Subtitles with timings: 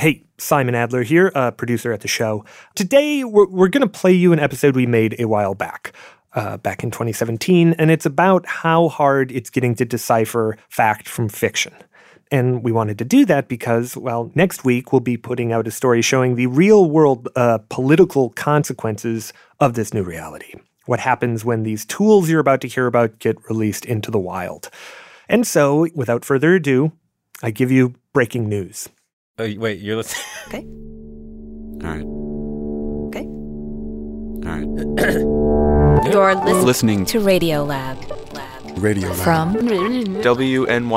[0.00, 2.42] Hey, Simon Adler here, producer at the show.
[2.74, 5.92] Today, we're, we're going to play you an episode we made a while back,
[6.32, 11.28] uh, back in 2017, and it's about how hard it's getting to decipher fact from
[11.28, 11.74] fiction.
[12.32, 15.70] And we wanted to do that because, well, next week we'll be putting out a
[15.70, 20.54] story showing the real world uh, political consequences of this new reality.
[20.86, 24.70] What happens when these tools you're about to hear about get released into the wild.
[25.28, 26.92] And so, without further ado,
[27.42, 28.88] I give you breaking news.
[29.40, 30.24] Oh, wait, you're listening.
[30.48, 30.64] Okay.
[31.82, 32.04] All right.
[33.08, 33.24] Okay.
[34.44, 34.68] All right.
[36.12, 37.96] You're listening, Listening to Radio Lab.
[38.78, 39.16] Radio Lab.
[39.18, 40.90] From WNYC.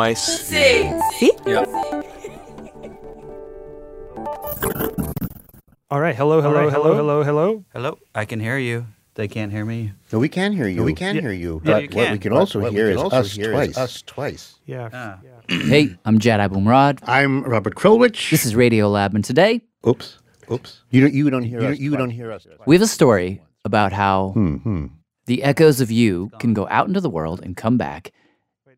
[5.91, 6.15] All right.
[6.15, 7.65] Hello, hello, hello, hello, hello.
[7.73, 8.87] Hello, I can hear you.
[9.15, 9.91] They can't hear me.
[10.11, 10.83] No, we can hear you.
[10.83, 11.61] we can hear you.
[11.63, 12.17] Yeah, but you what we can.
[12.19, 13.69] can But also what we hear can is also us hear twice.
[13.69, 14.55] is us twice.
[14.65, 14.89] Yeah.
[14.91, 15.19] Ah.
[15.49, 16.99] Hey, I'm Jad Abumrad.
[17.03, 18.29] I'm Robert Krulwich.
[18.29, 20.19] This is Radio Lab, and today Oops.
[20.51, 20.81] Oops.
[20.89, 21.13] You don't.
[21.13, 21.79] You don't hear You, us.
[21.79, 21.99] you twice.
[21.99, 22.47] don't hear us.
[22.65, 24.55] we have a story about how Hmm.
[24.57, 24.85] hmm.
[25.25, 28.11] the echoes of you can go out into the world and come back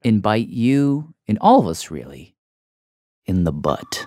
[0.03, 2.35] and bite you and all of us, really,
[3.25, 4.05] in the butt.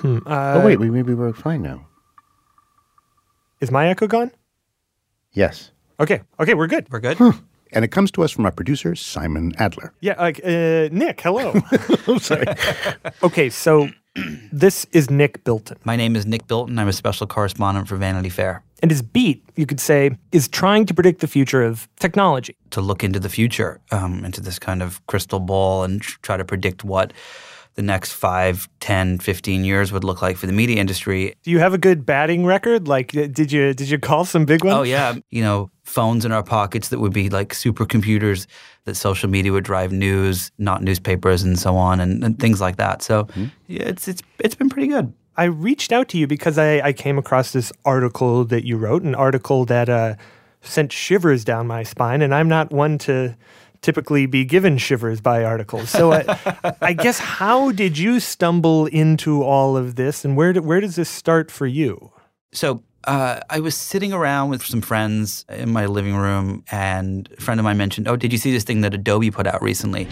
[0.00, 1.86] Hmm, uh, oh wait, we maybe we're fine now.
[3.60, 4.30] Is my echo gone?
[5.32, 5.70] Yes.
[5.98, 6.22] Okay.
[6.38, 6.86] Okay, we're good.
[6.90, 7.18] We're good.
[7.74, 9.92] And it comes to us from our producer Simon Adler.
[10.00, 10.14] Yeah.
[10.18, 11.52] Like, uh, Nick, hello.
[12.06, 12.46] I'm sorry.
[13.22, 13.88] okay, so
[14.52, 15.76] this is Nick Bilton.
[15.84, 16.78] My name is Nick Bilton.
[16.78, 18.62] I'm a special correspondent for Vanity Fair.
[18.80, 22.56] And his beat, you could say, is trying to predict the future of technology.
[22.70, 26.36] To look into the future, um, into this kind of crystal ball and tr- try
[26.36, 27.12] to predict what
[27.74, 31.34] the next 5, 10, 15 years would look like for the media industry.
[31.42, 32.86] Do you have a good batting record?
[32.86, 34.76] Like, uh, did you did you call some big ones?
[34.76, 35.14] Oh, yeah.
[35.30, 38.46] You know, phones in our pockets that would be like supercomputers,
[38.84, 42.76] that social media would drive news, not newspapers, and so on, and, and things like
[42.76, 43.02] that.
[43.02, 43.28] So
[43.66, 45.12] yeah, it's, it's, it's been pretty good.
[45.36, 49.02] I reached out to you because I, I came across this article that you wrote,
[49.02, 50.14] an article that uh,
[50.62, 53.36] sent shivers down my spine, and I'm not one to
[53.84, 55.90] typically be given shivers by articles.
[55.90, 56.24] So I,
[56.80, 60.96] I guess how did you stumble into all of this, and where do, where does
[60.96, 62.10] this start for you?
[62.52, 67.40] So uh, I was sitting around with some friends in my living room, and a
[67.40, 70.08] friend of mine mentioned, "Oh, did you see this thing that Adobe put out recently?"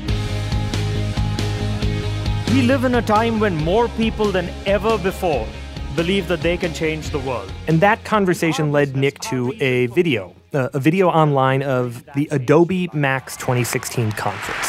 [2.53, 5.49] We live in a time when more people than ever before
[5.97, 7.51] believe that they can change the world.
[7.67, 12.89] And that conversation led Nick to a video, uh, a video online of the Adobe
[12.93, 14.69] Max 2016 conference.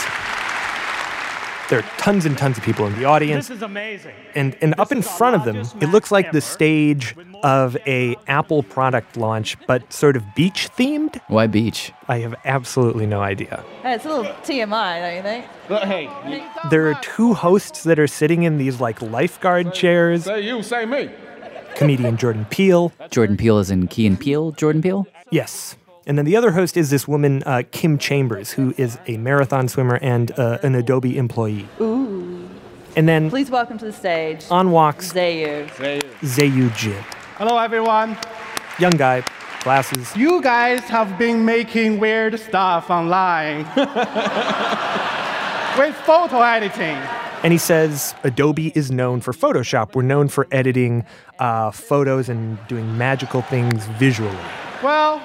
[1.69, 3.47] There are tons and tons of people in the audience.
[3.47, 4.13] This is amazing.
[4.35, 8.61] and and up in front of them it looks like the stage of a apple
[8.63, 11.91] product launch but sort of beach themed Why beach?
[12.07, 15.45] i have absolutely no idea Hey, it's a little TMI, don't you think?
[15.67, 16.09] But hey,
[16.69, 20.85] there are two hosts that are sitting in these like lifeguard chairs say you, say
[20.85, 21.09] me.
[21.75, 24.51] comedian jordan peele Jordan Peele is in Key and Peele.
[24.51, 25.07] Jordan Peele.
[25.33, 25.75] Yes
[26.05, 29.67] and then the other host is this woman uh, kim chambers who is a marathon
[29.67, 32.49] swimmer and uh, an adobe employee Ooh.
[32.95, 35.67] and then Please welcome to the stage on walks Zeyu.
[36.21, 37.01] Zeyu Jin
[37.37, 38.17] Hello, everyone.
[38.79, 39.23] young guy
[39.63, 43.59] glasses You guys have been making weird stuff online
[45.77, 46.97] with photo editing.
[47.43, 49.95] And he says Adobe is known for Photoshop.
[49.95, 51.03] We're known for editing
[51.39, 54.37] uh, photos and doing magical things visually.
[54.83, 55.21] Well,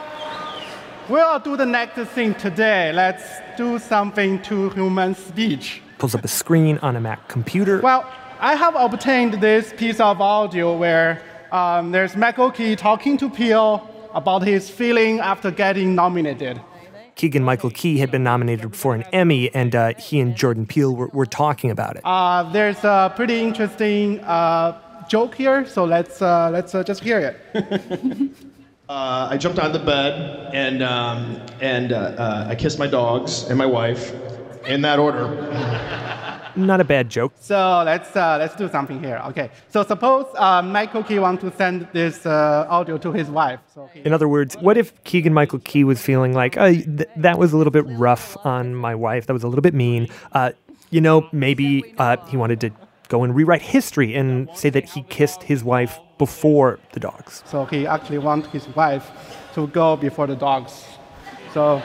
[1.08, 2.92] we'll do the next thing today.
[2.92, 3.24] Let's
[3.56, 5.82] do something to human speech.
[5.98, 7.80] Pulls up a screen on a Mac computer.
[7.80, 8.08] Well,
[8.38, 11.20] I have obtained this piece of audio where
[11.50, 13.84] um, there's Michael Key talking to Peele
[14.14, 16.60] about his feeling after getting nominated.
[17.16, 20.94] Keegan Michael Key had been nominated for an Emmy, and uh, he and Jordan Peele
[20.94, 22.02] were, were talking about it.
[22.04, 27.18] Uh, there's a pretty interesting uh, joke here, so let's uh, let's uh, just hear
[27.18, 28.30] it.
[28.88, 33.44] Uh, I jumped on the bed and um, and uh, uh, I kissed my dogs
[33.50, 34.14] and my wife,
[34.66, 35.26] in that order.
[36.56, 37.34] Not a bad joke.
[37.38, 39.20] So let's uh, let's do something here.
[39.26, 39.50] Okay.
[39.68, 43.60] So suppose uh, Michael Key wants to send this uh, audio to his wife.
[43.74, 47.08] So he- In other words, what if Keegan Michael Key was feeling like, oh, th-
[47.16, 50.08] that was a little bit rough on my wife, that was a little bit mean?
[50.32, 50.52] Uh,
[50.90, 52.70] you know, maybe uh, he wanted to
[53.08, 57.42] go and rewrite history and say that he kissed his wife before the dogs.
[57.46, 59.10] so he actually wants his wife
[59.54, 60.84] to go before the dogs.
[61.54, 61.82] So.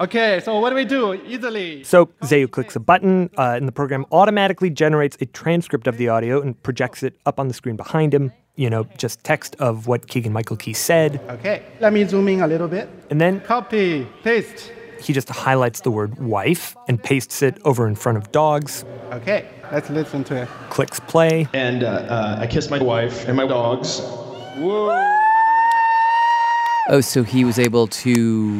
[0.00, 1.14] Okay, so what do we do?
[1.14, 1.84] Easily.
[1.84, 6.08] So Zeyu clicks a button, uh, and the program automatically generates a transcript of the
[6.08, 8.32] audio and projects it up on the screen behind him.
[8.56, 11.20] You know, just text of what Keegan Michael Key said.
[11.30, 12.88] Okay, let me zoom in a little bit.
[13.10, 14.72] And then Copy, paste.
[15.02, 19.46] He just highlights the word wife and pastes it over in front of dogs, Okay,
[19.70, 20.48] let's listen to it.
[20.70, 21.46] clicks play.
[21.52, 24.00] And uh, uh, I kiss my wife and my dogs.
[26.88, 28.16] Oh, so he was able to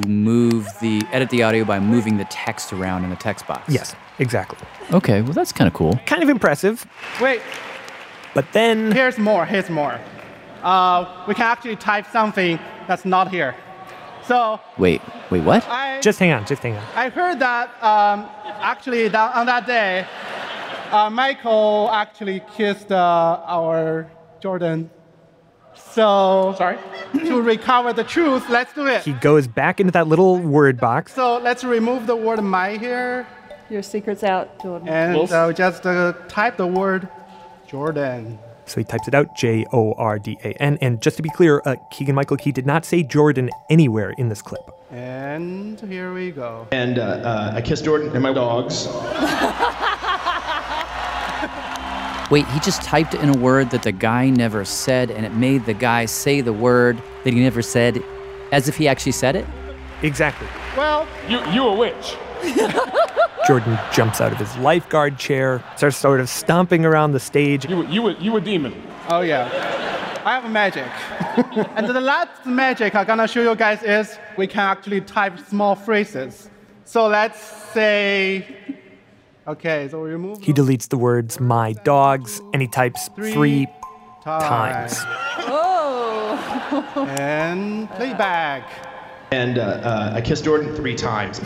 [0.07, 3.73] move the edit the audio by moving the text around in the text box.
[3.73, 4.59] Yes, exactly.
[4.93, 5.99] Okay, well that's kind of cool.
[6.07, 6.87] Kind of impressive.
[7.21, 7.41] Wait,
[8.35, 9.99] But then here's more, here's more.
[10.63, 13.55] Uh, we can actually type something that's not here.
[14.27, 15.67] So Wait, wait, what?
[15.69, 16.85] I just hang on, just hang on.
[16.95, 20.07] I heard that um, actually that on that day,
[20.91, 24.11] uh, Michael actually kissed uh, our
[24.41, 24.91] Jordan.
[25.75, 26.79] So sorry.
[27.19, 29.03] to recover the truth, let's do it.
[29.03, 31.15] He goes back into that little word box.
[31.15, 33.27] So let's remove the word "my" here,
[33.71, 34.89] Your secret's out, Jordan.
[34.89, 37.09] and uh, just uh, type the word
[37.67, 38.39] Jordan.
[38.67, 40.79] So he types it out J O R D A N.
[40.81, 44.29] And just to be clear, uh, Keegan Michael Key did not say Jordan anywhere in
[44.29, 44.63] this clip.
[44.91, 46.69] And here we go.
[46.71, 48.87] And uh, uh, I kissed Jordan and my dogs.
[52.31, 55.67] Wait, he just typed in a word that the guy never said, and it made
[55.67, 58.03] the guy say the word that he never said
[58.53, 59.47] as if he actually said it?
[60.03, 60.47] Exactly.
[60.77, 62.17] Well, You, you a witch.
[63.47, 67.69] Jordan jumps out of his lifeguard chair, starts sort of stomping around the stage.
[67.69, 68.73] You, a- you, a- you a demon.
[69.09, 69.49] Oh yeah.
[70.25, 70.87] I have magic.
[71.77, 75.75] and the last magic I'm gonna show you guys is we can actually type small
[75.75, 76.49] phrases.
[76.85, 78.57] So let's say,
[79.49, 83.67] okay, so we remove He deletes the words my dogs and he types three
[84.23, 84.95] times.
[84.95, 85.05] times.
[85.49, 87.03] Whoa.
[87.19, 88.71] and playback.
[89.33, 91.41] And uh, uh, I kissed Jordan three times.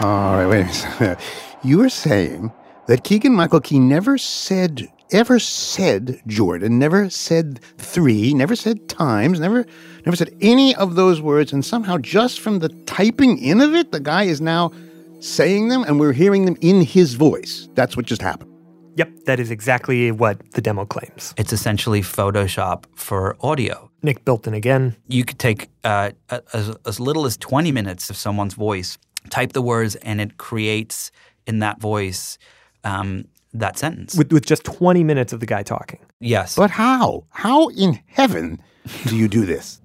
[0.00, 1.18] All right, wait a minute.
[1.64, 2.50] You were saying
[2.88, 9.38] that Keegan Michael Key never said, ever said Jordan, never said three, never said times,
[9.38, 9.64] never,
[10.04, 13.92] never said any of those words, and somehow just from the typing in of it,
[13.92, 14.72] the guy is now
[15.20, 17.68] saying them, and we're hearing them in his voice.
[17.74, 18.50] That's what just happened.
[18.96, 21.32] Yep, that is exactly what the demo claims.
[21.36, 23.88] It's essentially Photoshop for audio.
[24.02, 24.96] Nick Bilton again.
[25.06, 26.10] You could take uh,
[26.52, 28.98] as, as little as 20 minutes of someone's voice,
[29.30, 31.10] type the words, and it creates
[31.46, 32.38] in that voice
[32.84, 34.16] um, that sentence.
[34.16, 36.00] With, with just 20 minutes of the guy talking.
[36.20, 36.56] yes.
[36.56, 37.24] But how?
[37.30, 38.60] How in heaven
[39.06, 39.80] do you do this?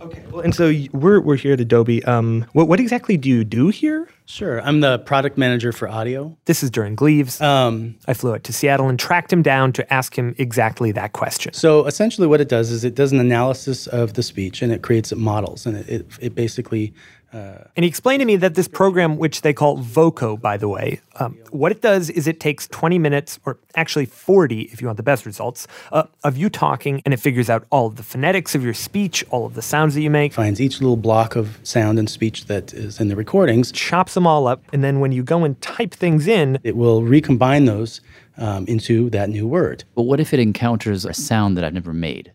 [0.00, 0.22] Okay.
[0.30, 2.04] Well, and so we're, we're here at Adobe.
[2.04, 4.08] Um, what, what exactly do you do here?
[4.26, 4.60] Sure.
[4.62, 6.36] I'm the product manager for audio.
[6.44, 7.40] This is Durin Gleaves.
[7.40, 11.12] Um, I flew out to Seattle and tracked him down to ask him exactly that
[11.12, 11.52] question.
[11.54, 14.82] so essentially, what it does is it does an analysis of the speech and it
[14.82, 16.92] creates models, and it, it, it basically
[17.76, 21.00] And he explained to me that this program, which they call Voco, by the way,
[21.16, 24.96] um, what it does is it takes 20 minutes, or actually 40 if you want
[24.96, 28.54] the best results, uh, of you talking, and it figures out all of the phonetics
[28.54, 31.58] of your speech, all of the sounds that you make, finds each little block of
[31.62, 33.72] sound and speech that is in the recordings.
[33.72, 37.02] chops them all up, and then when you go and type things in, It will
[37.02, 38.00] recombine those
[38.38, 39.84] um, into that new word.
[39.94, 42.32] But what if it encounters a sound that I've never made?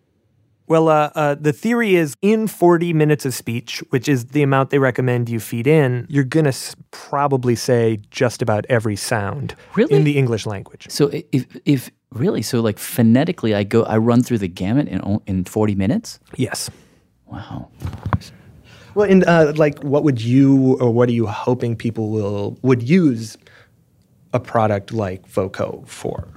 [0.71, 4.69] Well, uh, uh, the theory is in 40 minutes of speech, which is the amount
[4.69, 9.53] they recommend you feed in, you're going to s- probably say just about every sound
[9.75, 9.93] Really?
[9.93, 10.87] in the English language.
[10.89, 15.01] So if if really, so like phonetically, I go, I run through the gamut in
[15.27, 16.19] in forty minutes.
[16.37, 16.69] Yes.
[17.27, 17.67] Wow.
[18.95, 22.81] Well, and uh, like, what would you or what are you hoping people will would
[22.83, 23.37] use
[24.33, 26.27] a product like Voco for?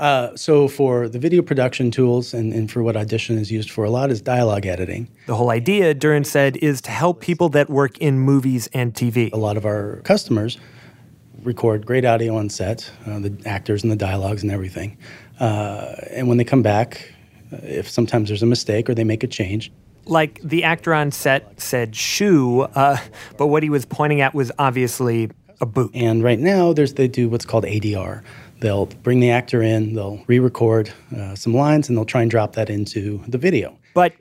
[0.00, 3.84] Uh, so for the video production tools and, and for what Audition is used for
[3.84, 5.06] a lot is dialogue editing.
[5.26, 9.30] The whole idea, Durin said, is to help people that work in movies and TV.
[9.30, 10.56] A lot of our customers
[11.42, 14.96] record great audio on set, uh, the actors and the dialogues and everything.
[15.38, 17.12] Uh, and when they come back,
[17.52, 19.70] uh, if sometimes there's a mistake or they make a change,
[20.06, 22.96] Like the actor on set said shoe, uh,
[23.36, 25.30] but what he was pointing at was obviously
[25.60, 25.90] a boot.
[25.94, 28.22] And right now, there's they do what's called ADR.
[28.60, 32.52] They'll bring the actor in, they'll re-record uh, some lines, and they'll try and drop
[32.54, 33.76] that into the video.
[33.94, 34.12] But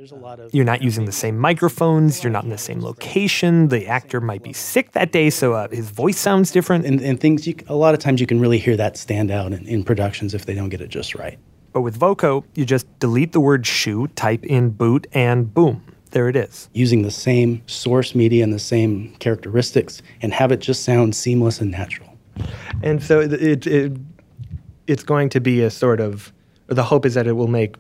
[0.52, 4.42] you're not using the same microphones, you're not in the same location, the actor might
[4.42, 6.86] be sick that day, so uh, his voice sounds different.
[6.86, 9.54] And, and things, you, a lot of times you can really hear that stand out
[9.54, 11.38] in, in productions if they don't get it just right.
[11.72, 16.30] But with Voco, you just delete the word shoe, type in boot, and boom, there
[16.30, 16.68] it is.
[16.74, 21.62] Using the same source media and the same characteristics, and have it just sound seamless
[21.62, 22.10] and natural.
[22.82, 23.98] And so it, it, it
[24.90, 26.34] it's going to be a sort of
[26.70, 27.76] or the hope is that it will make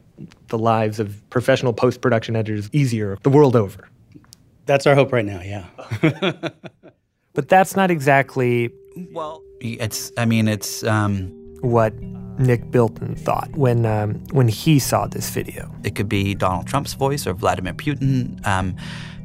[0.47, 3.87] the lives of professional post production editors easier the world over.
[4.65, 5.65] That's our hope right now, yeah.
[7.33, 8.69] But that's not exactly
[9.11, 10.11] Well, it's.
[10.17, 10.83] I mean, it's.
[10.83, 11.93] Um, what
[12.39, 15.71] Nick Bilton thought when um, when he saw this video.
[15.83, 18.45] it could be Donald Trump's voice or Vladimir Putin.
[18.47, 18.75] Um,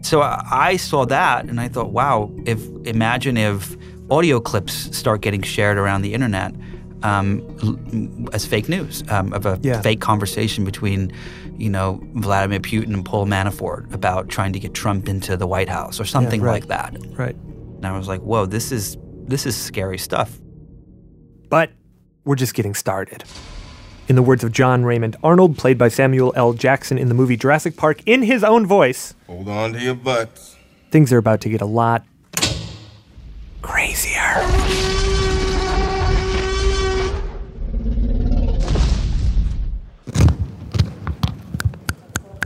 [0.02, 3.76] so I, I saw that and I thought, wow, if imagine if
[4.10, 6.54] audio clips start getting shared around the internet
[7.04, 9.80] um, as fake news um, of a Yeah.
[9.82, 11.12] fake conversation between,
[11.56, 15.68] you know, Vladimir Putin and Paul Manafort about trying to get Trump into the White
[15.68, 16.52] House or something right.
[16.52, 16.96] like that.
[17.16, 17.36] Right.
[17.36, 18.96] And I was like, whoa, this is
[19.26, 20.40] this is scary stuff.
[21.48, 21.70] But
[22.24, 23.24] we're just getting started.
[24.08, 26.52] In the words of John Raymond Arnold, played by Samuel L.
[26.52, 30.56] Jackson in the movie Jurassic Park, in his own voice, Hold on to your butts.
[30.90, 32.04] things are about to get a lot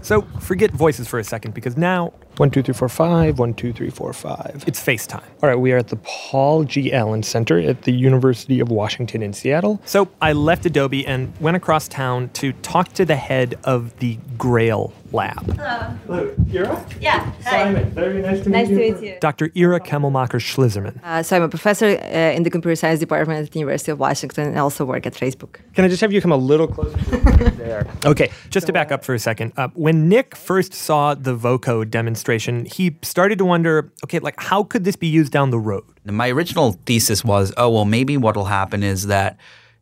[0.09, 3.75] So forget voices for a second because now one, two, three, four, five, one, two,
[3.75, 4.65] three, four, five.
[4.67, 5.23] It's FaceTime.
[5.43, 6.95] All right, we are at the Paul G.
[6.95, 9.83] Allen Center at the University of Washington in Seattle.
[9.85, 14.19] So I left Adobe and went across town to talk to the head of the
[14.39, 15.39] Grail Lab.
[15.57, 15.97] Hello.
[16.07, 16.87] Hello, Ira?
[17.01, 17.33] Yeah.
[17.41, 18.95] Simon, very nice to Nice meet to you.
[18.95, 19.17] meet you.
[19.21, 19.51] Dr.
[19.57, 21.01] Ira Kemelmacher Shlizerman.
[21.03, 23.99] Uh, so I'm a professor uh, in the computer science department at the University of
[23.99, 25.61] Washington and also work at Facebook.
[25.75, 27.87] Can I just have you come a little closer to the there?
[28.05, 29.53] Okay, just to back up for a second.
[29.57, 34.63] Uh, when Nick first saw the Voco demonstration, he started to wonder, okay, like how
[34.63, 35.85] could this be used down the road?
[36.05, 39.39] My original thesis was, oh well, maybe what'll happen is that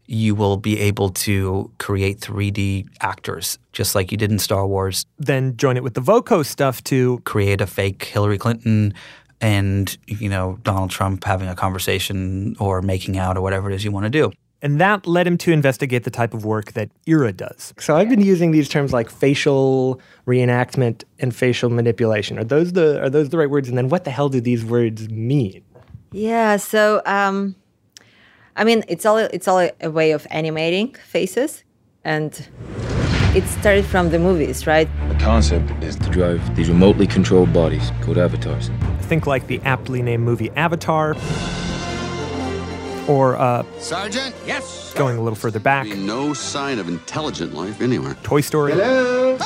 [0.06, 5.06] you will be able to create 3D actors, just like you did in Star Wars.
[5.18, 8.94] Then join it with the Voco stuff to create a fake Hillary Clinton
[9.40, 13.84] and you know Donald Trump having a conversation or making out or whatever it is
[13.84, 14.32] you want to do.
[14.62, 17.74] And that led him to investigate the type of work that Ira does.
[17.78, 22.38] So I've been using these terms like facial reenactment and facial manipulation.
[22.38, 23.68] Are those the are those the right words?
[23.68, 25.62] And then what the hell do these words mean?
[26.12, 26.56] Yeah.
[26.56, 27.54] So um,
[28.58, 31.62] I mean, it's all it's all a, a way of animating faces,
[32.04, 32.32] and
[33.34, 34.88] it started from the movies, right?
[35.08, 38.70] The concept is to drive these remotely controlled bodies called avatars.
[39.02, 41.14] Think like the aptly named movie Avatar,
[43.06, 44.34] or uh, Sergeant?
[44.46, 44.94] Yes.
[44.94, 48.16] going a little further back, No sign of intelligent life anywhere.
[48.22, 48.72] Toy Story.
[48.72, 49.36] Hello.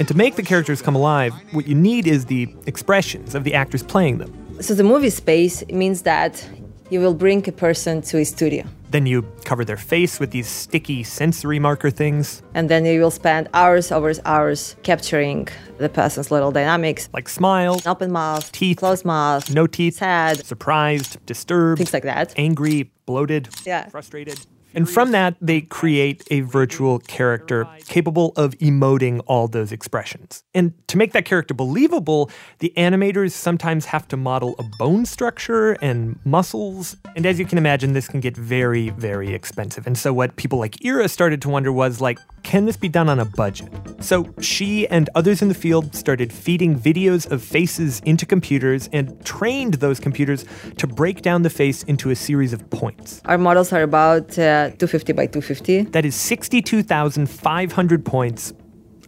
[0.00, 3.54] And to make the characters come alive, what you need is the expressions of the
[3.54, 4.34] actors playing them.
[4.60, 6.46] So the movie space means that
[6.90, 10.48] you will bring a person to a studio, Then you cover their face with these
[10.48, 15.46] sticky sensory marker things, and then you will spend hours, hours, hours capturing
[15.78, 21.24] the person's little dynamics, like smile, open mouth, teeth, closed mouth, no teeth, sad, surprised,
[21.26, 22.34] disturbed, things like that.
[22.36, 23.88] angry, bloated, Yeah.
[23.88, 24.38] frustrated.
[24.74, 30.44] And from that, they create a virtual character capable of emoting all those expressions.
[30.54, 35.72] And to make that character believable, the animators sometimes have to model a bone structure
[35.82, 36.96] and muscles.
[37.16, 39.86] And as you can imagine, this can get very, very expensive.
[39.86, 43.08] And so, what people like Ira started to wonder was like, can this be done
[43.08, 43.70] on a budget?
[44.00, 49.24] So, she and others in the field started feeding videos of faces into computers and
[49.24, 50.44] trained those computers
[50.76, 53.20] to break down the face into a series of points.
[53.24, 55.82] Our models are about uh, 250 by 250.
[55.90, 58.52] That is 62,500 points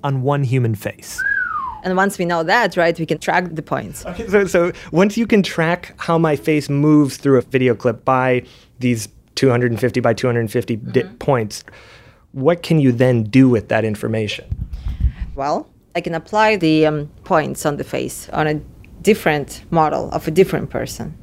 [0.03, 1.23] on one human face.
[1.85, 4.07] And once we know that, right, we can track the points.
[4.07, 8.05] Okay, so, so once you can track how my face moves through a video clip
[8.05, 8.45] by
[8.79, 11.65] these 250 by 250 di- points,
[12.33, 14.45] what can you then do with that information?
[15.35, 18.55] Well, I can apply the um, points on the face on a
[19.03, 21.19] different model of a different person.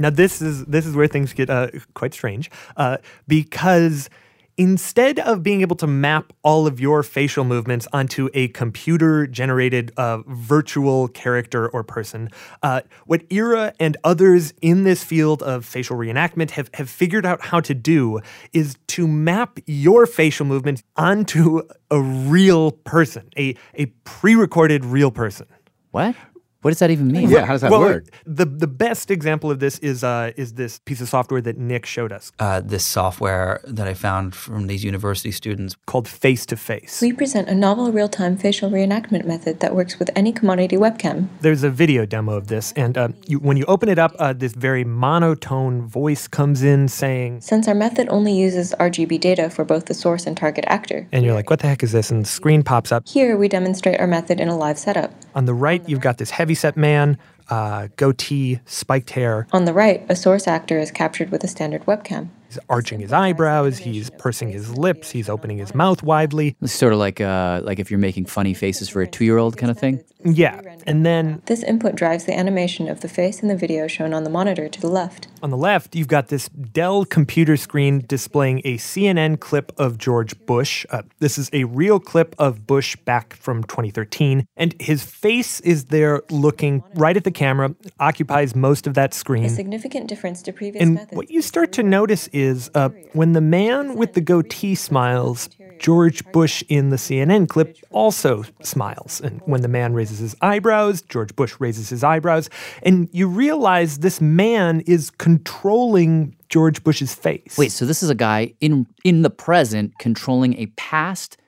[0.00, 2.96] Now this is this is where things get uh, quite strange uh,
[3.28, 4.08] because
[4.56, 9.92] instead of being able to map all of your facial movements onto a computer generated
[9.96, 12.28] uh, virtual character or person,
[12.62, 17.40] uh, what Ira and others in this field of facial reenactment have, have figured out
[17.42, 18.20] how to do
[18.52, 25.10] is to map your facial movements onto a real person, a, a pre recorded real
[25.10, 25.46] person.
[25.90, 26.14] What?
[26.62, 27.30] What does that even mean?
[27.30, 28.04] Yeah, how does that well, work?
[28.26, 31.86] The the best example of this is uh, is this piece of software that Nick
[31.86, 36.56] showed us Uh, this software that I found from these university students called Face to
[36.56, 37.00] Face.
[37.00, 41.28] We present a novel real time facial reenactment method that works with any commodity webcam.
[41.40, 44.34] There's a video demo of this, and uh, you, when you open it up, uh,
[44.34, 49.64] this very monotone voice comes in saying, Since our method only uses RGB data for
[49.64, 52.24] both the source and target actor, and you're like, "What the heck is this?" And
[52.24, 53.08] the screen pops up.
[53.08, 55.10] here we demonstrate our method in a live setup.
[55.34, 57.16] On the right, you've got this heavyset man,
[57.48, 59.46] uh, goatee, spiked hair.
[59.52, 62.28] On the right, a source actor is captured with a standard webcam.
[62.48, 63.78] He's arching his eyebrows.
[63.78, 65.12] He's pursing his lips.
[65.12, 66.56] He's opening his mouth widely.
[66.60, 69.38] It's sort of like uh, like if you're making funny faces for a two year
[69.38, 70.02] old kind of thing.
[70.24, 74.12] Yeah, and then This input drives the animation of the face in the video shown
[74.12, 75.28] on the monitor to the left.
[75.42, 80.38] on the left, you've got this Dell computer screen displaying a CNN clip of George
[80.46, 80.84] Bush.
[80.90, 85.86] Uh, this is a real clip of Bush back from 2013, and his face is
[85.86, 89.44] there looking right at the camera, occupies most of that screen.
[89.44, 91.16] A significant difference to previous And methods.
[91.16, 95.48] what you start to notice is uh, when the man with the goatee smiles,
[95.80, 99.20] George Bush in the CNN clip also smiles.
[99.20, 102.50] And when the man raises his eyebrows, George Bush raises his eyebrows.
[102.82, 107.56] And you realize this man is controlling George Bush's face.
[107.56, 111.38] Wait, so this is a guy in in the present controlling a past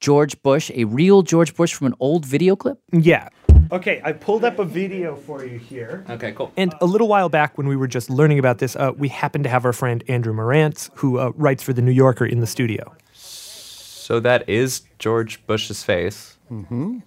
[0.00, 2.78] George Bush, a real George Bush from an old video clip?
[2.92, 3.28] Yeah.
[3.72, 6.04] Okay, I pulled up a video for you here.
[6.08, 6.52] Okay, cool.
[6.56, 9.44] And a little while back, when we were just learning about this, uh, we happened
[9.44, 12.46] to have our friend Andrew Marantz, who uh, writes for The New Yorker, in the
[12.46, 12.94] studio.
[14.06, 16.36] So that is George Bush's face.
[16.48, 16.98] Mm-hmm.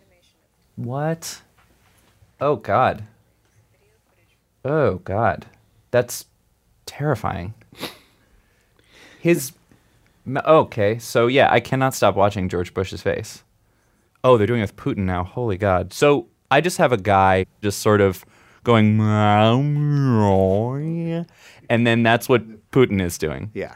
[0.75, 1.41] What?
[2.41, 3.05] Oh God.
[4.65, 5.45] Oh God.
[5.91, 6.25] That's
[6.85, 7.53] terrifying.
[9.21, 9.53] His.
[10.27, 13.45] Okay, so yeah, I cannot stop watching George Bush's face.
[14.21, 15.23] Oh, they're doing it with Putin now.
[15.23, 15.93] Holy God.
[15.93, 18.25] So I just have a guy just sort of
[18.65, 18.99] going,
[21.69, 23.51] and then that's what Putin is doing.
[23.53, 23.75] Yeah.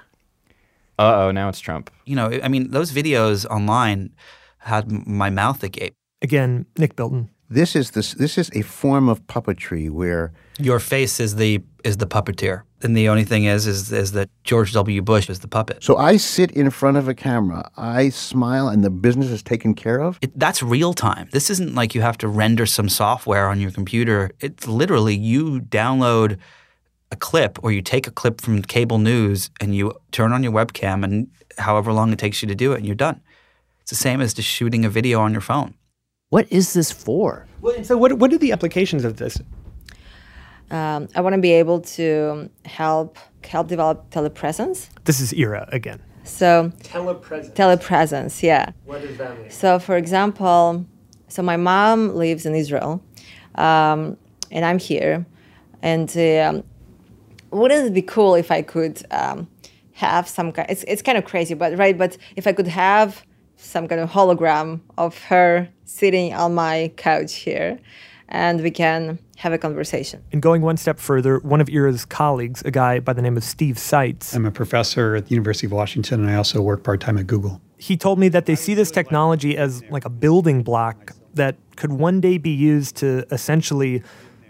[1.00, 1.90] Uh oh, now it's Trump.
[2.06, 4.12] You know, I mean, those videos online
[4.60, 5.94] had my mouth agape.
[6.22, 7.30] Again, Nick Bilton.
[7.50, 11.98] This is this this is a form of puppetry where Your face is the is
[11.98, 15.02] the puppeteer, and the only thing is is is that George W.
[15.02, 15.84] Bush is the puppet.
[15.84, 19.76] so I sit in front of a camera, I smile, and the business is taken
[19.76, 20.18] care of.
[20.22, 21.28] It, that's real time.
[21.32, 24.32] This isn't like you have to render some software on your computer.
[24.40, 26.38] It's literally you download
[27.13, 30.52] a clip or you take a clip from cable news and you turn on your
[30.52, 33.21] webcam and however long it takes you to do it and you're done.
[33.82, 35.76] It's the same as just shooting a video on your phone.
[36.30, 37.45] What is this for?
[37.62, 39.39] Well, and so what, what are the applications of this?
[40.71, 44.89] Um, I want to be able to help help develop telepresence.
[45.04, 45.99] This is Ira again.
[46.23, 47.54] So Telepresence.
[47.54, 48.71] telepresence, yeah.
[48.86, 49.52] What does that mean?
[49.52, 50.86] So, for example,
[51.28, 53.04] so my mom lives in Israel,
[53.56, 54.17] um,
[54.49, 55.26] and I'm here,
[55.82, 56.63] and um,
[57.54, 59.48] wouldn't it be cool if I could um,
[59.94, 60.70] have some kind?
[60.70, 61.98] It's it's kind of crazy, but right.
[61.98, 63.24] But if I could have
[63.58, 67.80] some kind of hologram of her sitting on my couch here,
[68.30, 70.24] and we can have a conversation.
[70.32, 73.44] And going one step further, one of Ira's colleagues, a guy by the name of
[73.44, 77.00] Steve Seitz, I'm a professor at the University of Washington, and I also work part
[77.02, 77.62] time at Google.
[77.78, 81.92] he told me that they see this technology as like a building block that could
[81.92, 84.04] one day be used to essentially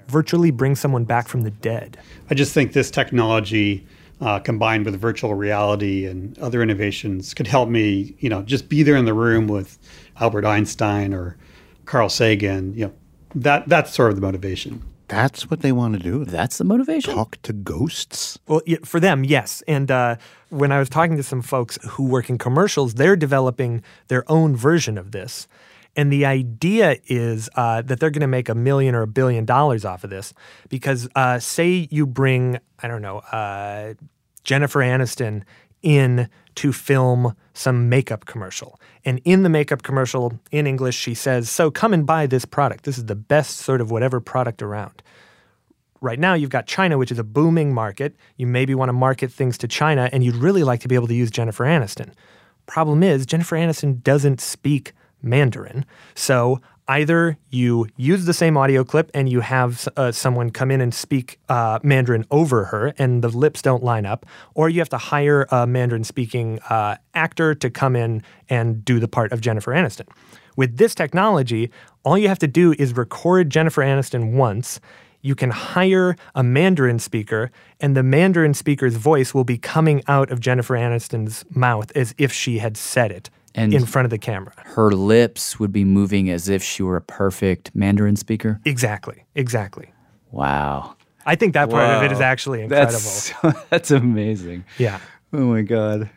[0.07, 1.97] virtually bring someone back from the dead.
[2.29, 3.85] I just think this technology,
[4.21, 8.83] uh, combined with virtual reality and other innovations, could help me, you know, just be
[8.83, 9.77] there in the room with
[10.19, 11.37] Albert Einstein or
[11.85, 12.73] Carl Sagan.
[12.73, 12.93] You know,
[13.35, 14.81] that that's sort of the motivation.
[15.09, 16.25] That's what they want to do.
[16.25, 17.13] That's the motivation.
[17.13, 18.39] Talk to ghosts.
[18.47, 19.61] Well, for them, yes.
[19.67, 20.15] And uh,
[20.49, 24.55] when I was talking to some folks who work in commercials, they're developing their own
[24.55, 25.47] version of this.
[25.95, 29.45] And the idea is uh, that they're going to make a million or a billion
[29.45, 30.33] dollars off of this
[30.69, 33.93] because, uh, say, you bring, I don't know, uh,
[34.43, 35.43] Jennifer Aniston
[35.83, 38.79] in to film some makeup commercial.
[39.05, 42.85] And in the makeup commercial, in English, she says, So come and buy this product.
[42.85, 45.03] This is the best sort of whatever product around
[46.03, 48.15] right now you've got China, which is a booming market.
[48.35, 51.07] You maybe want to market things to China, and you'd really like to be able
[51.07, 52.11] to use Jennifer Aniston.
[52.65, 55.85] Problem is, Jennifer Aniston doesn't speak Mandarin.
[56.13, 60.81] So Either you use the same audio clip and you have uh, someone come in
[60.81, 64.89] and speak uh, Mandarin over her, and the lips don't line up, or you have
[64.89, 69.39] to hire a Mandarin speaking uh, actor to come in and do the part of
[69.39, 70.07] Jennifer Aniston.
[70.57, 71.71] With this technology,
[72.03, 74.81] all you have to do is record Jennifer Aniston once.
[75.21, 80.31] You can hire a Mandarin speaker, and the Mandarin speaker's voice will be coming out
[80.31, 84.17] of Jennifer Aniston's mouth as if she had said it And- in front of the
[84.17, 84.53] camera.
[84.65, 88.59] Her lips would be moving as if she were a perfect Mandarin speaker.
[88.65, 89.25] Exactly.
[89.35, 89.91] Exactly.
[90.31, 90.95] Wow.
[91.25, 92.91] I think that part of it is actually incredible.
[92.93, 93.33] That's,
[93.69, 94.65] that's amazing.
[94.77, 94.99] Yeah.
[95.31, 96.09] Oh my God.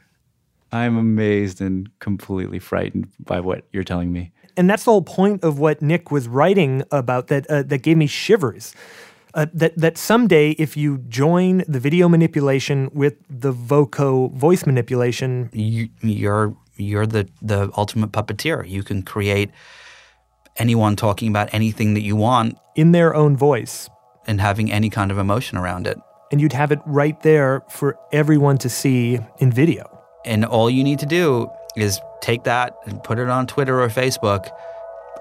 [0.73, 4.33] I'm amazed and completely frightened by what you're telling me.
[4.57, 7.97] and that's the whole point of what Nick was writing about that uh, that gave
[7.99, 8.75] me shivers.
[9.35, 15.51] Uh, that that someday, if you join the video manipulation with the voco voice manipulation,
[15.53, 18.69] you, you're you're the the ultimate puppeteer.
[18.69, 19.51] You can create
[20.57, 23.91] anyone talking about anything that you want in their own voice,
[24.27, 25.99] and having any kind of emotion around it.
[26.31, 29.85] and you'd have it right there for everyone to see in video.
[30.25, 33.89] And all you need to do is take that and put it on Twitter or
[33.89, 34.49] Facebook.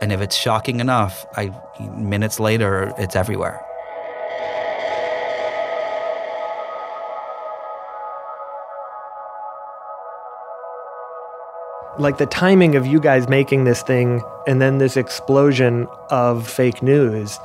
[0.01, 1.51] And if it's shocking enough, I
[1.97, 3.64] minutes later it's everywhere.
[11.97, 16.81] Like the timing of you guys making this thing, and then this explosion of fake
[16.83, 17.39] news.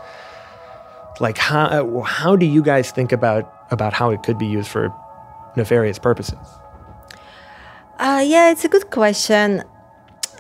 [1.20, 4.92] Like how how do you guys think about about how it could be used for
[5.56, 6.38] nefarious purposes?
[7.98, 9.62] Uh, yeah, it's a good question.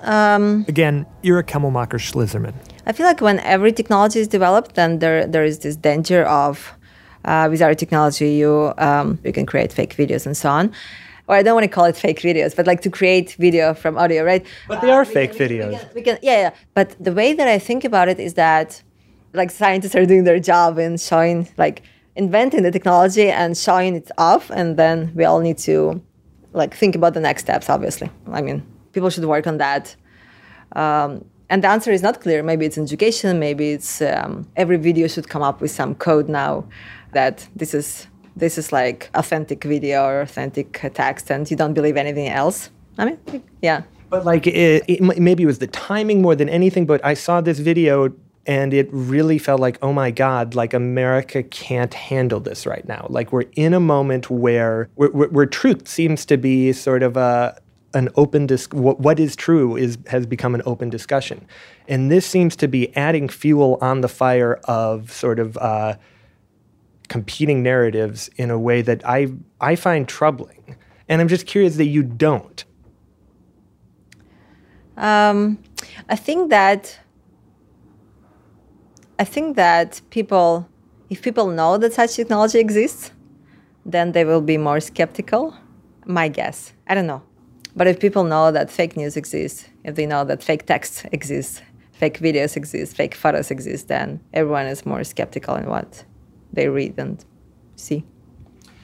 [0.02, 2.54] Um, Again, Ira Kemelmacher Shlizerman.
[2.86, 6.72] I feel like when every technology is developed, then there there is this danger of
[7.24, 10.72] uh, with our technology, you um, you can create fake videos and so on.
[11.30, 13.96] Or I don't want to call it fake videos, but like to create video from
[13.96, 14.44] audio, right?
[14.66, 15.72] But they are fake videos.
[15.94, 16.52] We can, yeah, yeah.
[16.74, 18.82] But the way that I think about it is that,
[19.32, 21.82] like, scientists are doing their job in showing, like,
[22.16, 26.02] inventing the technology and showing it off, and then we all need to,
[26.52, 27.70] like, think about the next steps.
[27.70, 29.94] Obviously, I mean, people should work on that.
[30.74, 32.42] Um, and the answer is not clear.
[32.42, 33.38] Maybe it's education.
[33.38, 36.64] Maybe it's um, every video should come up with some code now
[37.12, 41.96] that this is this is like authentic video or authentic text, and you don't believe
[41.96, 42.70] anything else.
[42.98, 43.82] I mean, yeah.
[44.08, 46.84] But like, it, it, maybe it was the timing more than anything.
[46.84, 48.12] But I saw this video
[48.46, 53.06] and it really felt like, oh my God, like America can't handle this right now.
[53.08, 57.16] Like we're in a moment where where, where, where truth seems to be sort of
[57.16, 57.60] a
[57.92, 61.46] an open dis- what, what is true is has become an open discussion,
[61.88, 65.56] and this seems to be adding fuel on the fire of sort of.
[65.58, 65.96] Uh,
[67.10, 69.28] competing narratives in a way that I
[69.60, 70.76] I find troubling.
[71.08, 72.64] And I'm just curious that you don't.
[74.96, 75.58] Um,
[76.08, 77.00] I think that
[79.18, 80.66] I think that people,
[81.10, 83.10] if people know that such technology exists,
[83.84, 85.54] then they will be more skeptical.
[86.06, 86.72] My guess.
[86.86, 87.22] I don't know.
[87.76, 91.60] But if people know that fake news exists, if they know that fake text exists,
[91.92, 96.04] fake videos exist, fake photos exist, then everyone is more skeptical in what
[96.52, 97.24] they read and
[97.76, 98.04] see.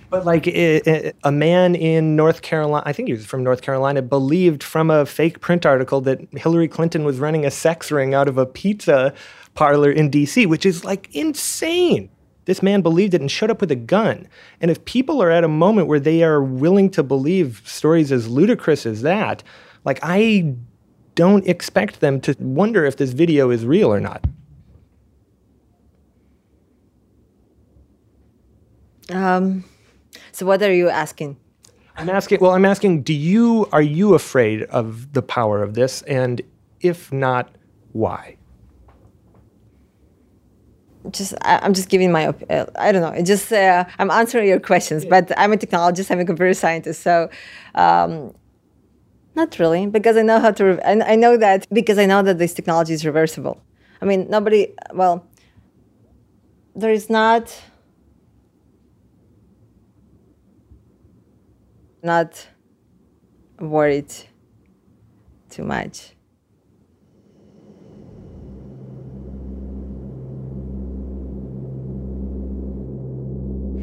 [0.08, 4.62] But like a man in North Carolina, I think he was from North Carolina, believed
[4.62, 8.38] from a fake print article that Hillary Clinton was running a sex ring out of
[8.38, 9.12] a pizza
[9.54, 12.08] parlor in DC, which is like insane.
[12.44, 14.28] This man believed it and showed up with a gun.
[14.60, 18.28] And if people are at a moment where they are willing to believe stories as
[18.28, 19.42] ludicrous as that,
[19.84, 20.54] like I
[21.16, 24.24] don't expect them to wonder if this video is real or not.
[29.10, 29.64] Um,
[30.32, 31.36] so what are you asking?
[31.96, 32.40] I'm asking.
[32.40, 33.02] Well, I'm asking.
[33.02, 36.42] Do you are you afraid of the power of this, and
[36.80, 37.54] if not,
[37.92, 38.36] why?
[41.10, 43.10] just I, I'm just giving my op- uh, I don't know.
[43.10, 46.10] It just uh, I'm answering your questions, but I'm a technologist.
[46.10, 47.30] I'm a computer scientist, so
[47.74, 48.34] um,
[49.34, 50.64] not really because I know how to.
[50.64, 53.60] Re- I, I know that because I know that this technology is reversible.
[54.00, 54.74] I mean, nobody.
[54.92, 55.26] Well,
[56.74, 57.62] there is not.
[62.02, 62.46] Not
[63.58, 64.12] worried
[65.50, 66.12] too much.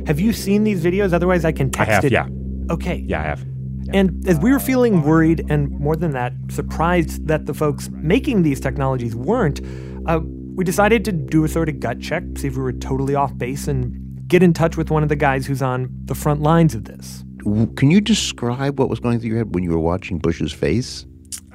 [0.06, 1.14] Have you seen these videos?
[1.14, 2.12] Otherwise, I can I text have, it.
[2.12, 2.28] yeah.
[2.70, 3.04] Okay.
[3.08, 3.46] Yeah, I have.
[3.94, 8.44] And as we were feeling worried and more than that, surprised that the folks making
[8.44, 9.62] these technologies weren't,
[10.08, 10.20] uh,
[10.56, 13.38] we decided to do a sort of gut check, see if we were totally off
[13.38, 16.76] base, and get in touch with one of the guys who's on the front lines
[16.76, 17.24] of this.
[17.44, 21.06] Can you describe what was going through your head when you were watching Bush's face?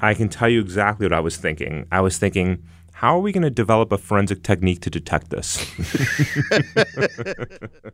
[0.01, 1.87] I can tell you exactly what I was thinking.
[1.91, 2.63] I was thinking,
[2.99, 5.65] How are we going to develop a forensic technique to detect this?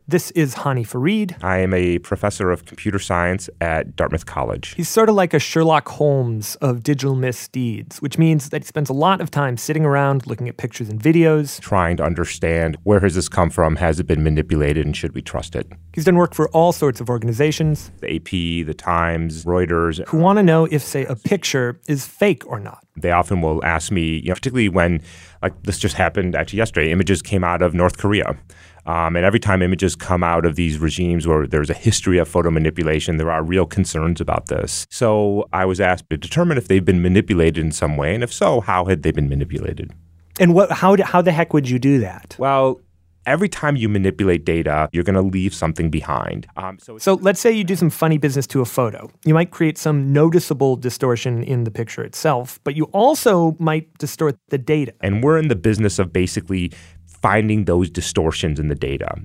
[0.07, 1.35] This is Hani Farid.
[1.41, 4.75] I am a professor of computer science at Dartmouth College.
[4.75, 8.89] He's sort of like a Sherlock Holmes of digital misdeeds, which means that he spends
[8.89, 11.59] a lot of time sitting around looking at pictures and videos.
[11.59, 13.77] Trying to understand where has this come from?
[13.77, 15.67] Has it been manipulated and should we trust it?
[15.93, 18.29] He's done work for all sorts of organizations The AP,
[18.67, 20.07] the Times, Reuters.
[20.07, 22.84] who want to know if, say, a picture is fake or not.
[22.97, 25.01] They often will ask me, you know, particularly when,
[25.41, 28.37] like this just happened actually yesterday, images came out of North Korea.
[28.85, 32.27] Um, and every time images come out of these regimes where there's a history of
[32.27, 34.85] photo manipulation, there are real concerns about this.
[34.91, 38.31] So I was asked to determine if they've been manipulated in some way, and if
[38.31, 39.91] so, how had they been manipulated?
[40.39, 40.71] And what?
[40.71, 41.01] How?
[41.01, 42.35] How the heck would you do that?
[42.37, 42.81] Well,
[43.25, 46.47] every time you manipulate data, you're going to leave something behind.
[46.57, 49.09] Um, so So let's say you do some funny business to a photo.
[49.25, 54.37] You might create some noticeable distortion in the picture itself, but you also might distort
[54.49, 54.93] the data.
[55.01, 56.71] and we're in the business of basically
[57.05, 59.15] finding those distortions in the data.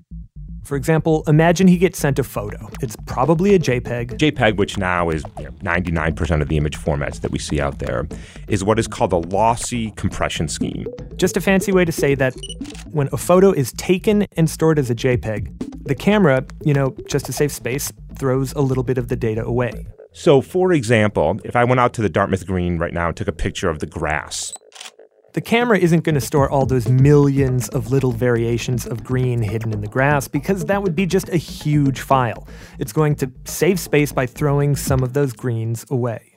[0.64, 2.68] For example, imagine he gets sent a photo.
[2.80, 4.18] It's probably a JPEG.
[4.18, 7.78] JPEG, which now is you know, 99% of the image formats that we see out
[7.78, 8.06] there,
[8.48, 10.86] is what is called a lossy compression scheme.
[11.16, 12.34] Just a fancy way to say that
[12.90, 17.26] when a photo is taken and stored as a JPEG, the camera, you know, just
[17.26, 19.86] to save space, throws a little bit of the data away.
[20.12, 23.28] So, for example, if I went out to the Dartmouth Green right now and took
[23.28, 24.52] a picture of the grass,
[25.32, 29.72] The camera isn't going to store all those millions of little variations of green hidden
[29.72, 32.48] in the grass because that would be just a huge file.
[32.80, 36.29] It's going to save space by throwing some of those greens away.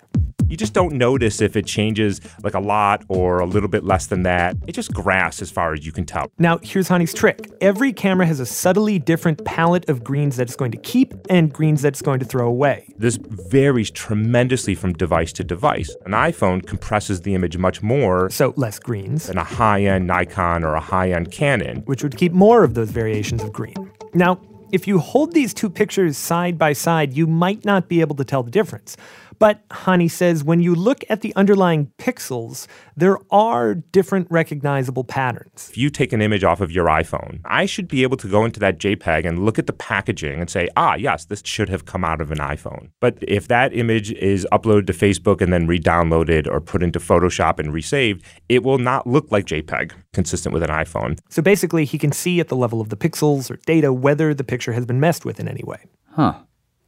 [0.53, 4.05] You just don't notice if it changes like a lot or a little bit less
[4.05, 4.55] than that.
[4.67, 6.31] It's just grass as far as you can tell.
[6.37, 7.49] Now, here's Hani's trick.
[7.59, 11.51] Every camera has a subtly different palette of greens that it's going to keep and
[11.51, 12.93] greens that it's going to throw away.
[12.99, 15.89] This varies tremendously from device to device.
[16.05, 18.29] An iPhone compresses the image much more.
[18.29, 19.25] So less greens.
[19.25, 21.77] Than a high end Nikon or a high end Canon.
[21.85, 23.91] which would keep more of those variations of green.
[24.13, 24.39] Now,
[24.71, 28.23] if you hold these two pictures side by side, you might not be able to
[28.23, 28.97] tell the difference.
[29.39, 35.69] But Hani says when you look at the underlying pixels, there are different recognizable patterns.
[35.69, 38.45] If you take an image off of your iPhone, I should be able to go
[38.45, 41.85] into that JPEG and look at the packaging and say, ah, yes, this should have
[41.85, 42.89] come out of an iPhone.
[42.99, 46.99] But if that image is uploaded to Facebook and then re downloaded or put into
[46.99, 51.19] Photoshop and resaved, it will not look like JPEG, consistent with an iPhone.
[51.29, 54.43] So basically, he can see at the level of the pixels or data whether the
[54.43, 55.85] picture has been messed with in any way.
[56.11, 56.35] Huh.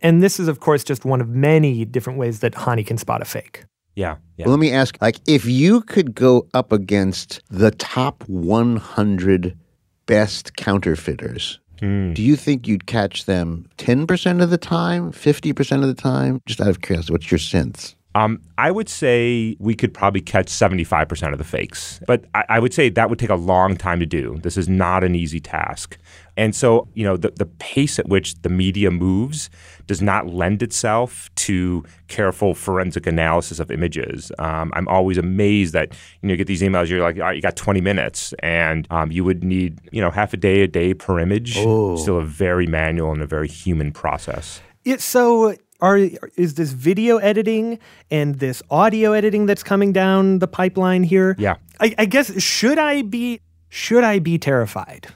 [0.02, 3.22] And this is, of course, just one of many different ways that Hani can spot
[3.22, 3.66] a fake.
[3.96, 4.18] Yeah.
[4.38, 4.46] yeah.
[4.46, 9.58] Well, let me ask like, if you could go up against the top 100
[10.06, 12.14] best counterfeiters, Hmm.
[12.14, 16.42] do you think you'd catch them 10% of the time, 50% of the time?
[16.46, 17.96] Just out of curiosity, what's your sense?
[18.16, 22.60] Um, I would say we could probably catch 75% of the fakes, but I, I
[22.60, 24.40] would say that would take a long time to do.
[24.42, 25.98] This is not an easy task.
[26.38, 29.50] And so, you know, the, the pace at which the media moves
[29.88, 34.32] does not lend itself to careful forensic analysis of images.
[34.40, 37.36] Um, I'm always amazed that, you know, you get these emails, you're like, all right,
[37.36, 40.68] you got 20 minutes, and um, you would need, you know, half a day, a
[40.68, 41.56] day per image.
[41.58, 41.96] Oh.
[41.96, 44.62] Still a very manual and a very human process.
[44.84, 50.48] It, so are is this video editing and this audio editing that's coming down the
[50.48, 51.36] pipeline here?
[51.38, 51.56] Yeah.
[51.80, 55.08] I, I guess should I be should I be terrified?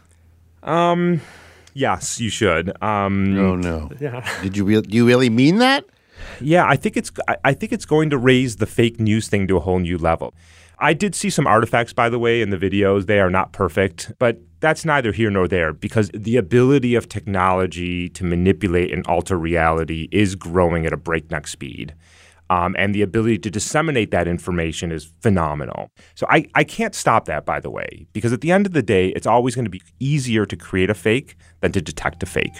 [0.63, 1.21] Um,
[1.73, 2.71] yes, you should.
[2.81, 3.89] Um, Oh, no.
[3.99, 4.27] Yeah.
[4.41, 5.85] Did you, re- do you really mean that?
[6.41, 9.47] Yeah, I think it's I- I think it's going to raise the fake news thing
[9.47, 10.33] to a whole new level.
[10.81, 13.05] I did see some artifacts, by the way, in the videos.
[13.05, 18.09] They are not perfect, but that's neither here nor there because the ability of technology
[18.09, 21.93] to manipulate and alter reality is growing at a breakneck speed.
[22.49, 25.91] Um, and the ability to disseminate that information is phenomenal.
[26.15, 28.81] So I, I can't stop that, by the way, because at the end of the
[28.81, 32.25] day, it's always going to be easier to create a fake than to detect a
[32.25, 32.55] fake.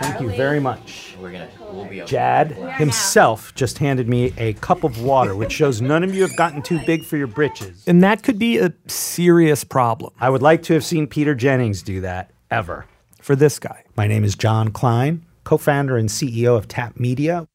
[0.00, 1.14] Thank you very much.
[1.20, 1.48] We're gonna.
[1.72, 2.02] We'll be.
[2.04, 6.36] Jad himself just handed me a cup of water, which shows none of you have
[6.36, 7.84] gotten too big for your britches.
[7.86, 11.82] And that could be a serious problem I would like to have seen Peter Jennings
[11.82, 12.86] do that ever.
[13.20, 13.84] for this guy.
[13.96, 17.46] My name is Jon Klein, co founder and CEO of TAPP Media,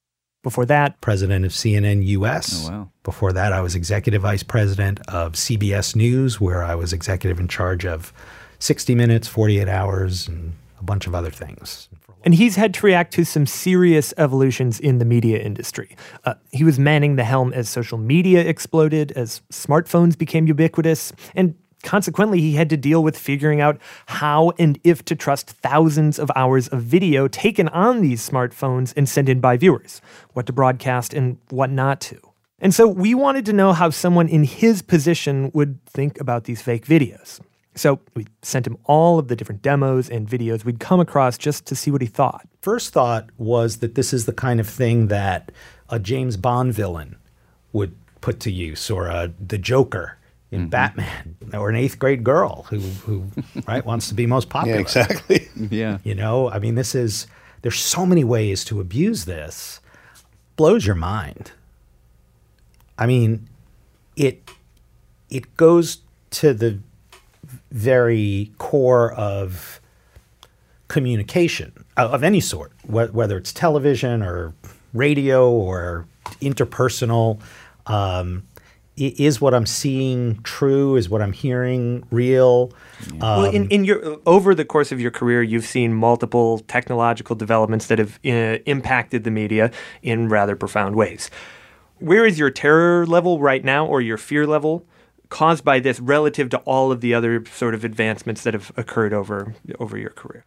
[0.44, 2.68] Before that, president of CNN US.
[2.68, 2.92] Oh, wow.
[3.04, 7.48] Before that, I was executive vice president of CBS News, where I was executive in
[7.48, 8.14] charge of
[8.60, 11.90] 60 Minutes, 48 Hours, and a bunch of other things.
[12.24, 15.96] and he's had to react to some serious evolutions in the media industry.
[16.26, 21.54] Uh, he was manning the helm as social media exploded, as smartphones became ubiquitous, and
[21.86, 26.32] Consequently, he had to deal with figuring out how and if to trust thousands of
[26.36, 30.02] hours of video taken on these smartphones and sent in by viewers,
[30.34, 32.20] what to broadcast and what not to.
[32.60, 36.62] And so we wanted to know how someone in his position would think about these
[36.62, 37.40] fake videos.
[37.76, 41.68] So we sent him all of the different demos and videos we'd come across just
[41.68, 42.48] to see what he thought.
[42.62, 45.52] First thought was that this is the kind of thing that
[45.90, 47.18] a James Bond villain
[47.74, 50.18] would put to use, or a, the Joker
[50.52, 50.70] in Mm-hmm.
[50.70, 53.26] Batman, or an eighth grade girl who, who
[53.68, 54.80] right wants to be most popular.
[54.80, 55.50] exactly.
[55.70, 55.98] Yeah.
[56.04, 57.28] You know, I mean, this is
[57.62, 59.80] there's so many ways to abuse this.
[60.56, 61.52] Blows your mind.
[62.98, 63.48] I mean,
[64.16, 64.50] it
[65.30, 66.80] it goes to the
[67.72, 69.82] very core of
[70.88, 74.54] communication uh, of any sort, wh- whether it's television or
[74.94, 76.06] radio or
[76.42, 77.40] interpersonal.
[77.88, 78.55] Um, i-
[78.98, 80.96] is what I'm seeing true?
[80.96, 82.72] Is what I'm hearing real?
[83.20, 87.36] well, in, Um, in your over the course of your career, you've seen multiple technological
[87.36, 91.30] developments that have uh, impacted the media in rather profound ways.
[92.00, 94.86] Where is your terror level right now, or your fear level,
[95.30, 99.14] caused by this relative to all of the other sort of advancements that have occurred
[99.14, 100.46] over over your career?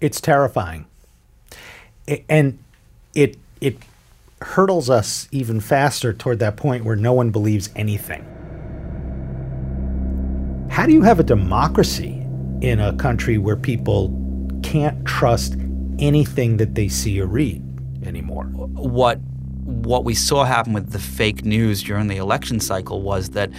[0.00, 0.86] it's terrifying,
[2.08, 2.58] I- and
[3.14, 3.76] it it
[4.42, 8.24] hurdles us even faster toward that point where no one believes anything.
[10.70, 12.24] How do you have a democracy
[12.62, 14.16] in a country where people
[14.62, 15.56] can't trust
[15.98, 17.62] anything that they see or read
[18.04, 18.44] anymore?
[18.46, 19.18] what
[19.64, 23.50] what we saw happen with the fake news during the election cycle was that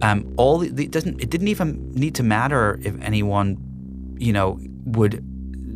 [0.00, 3.56] um, all the, the- it doesn't it didn't even need to matter if anyone
[4.18, 5.22] you know would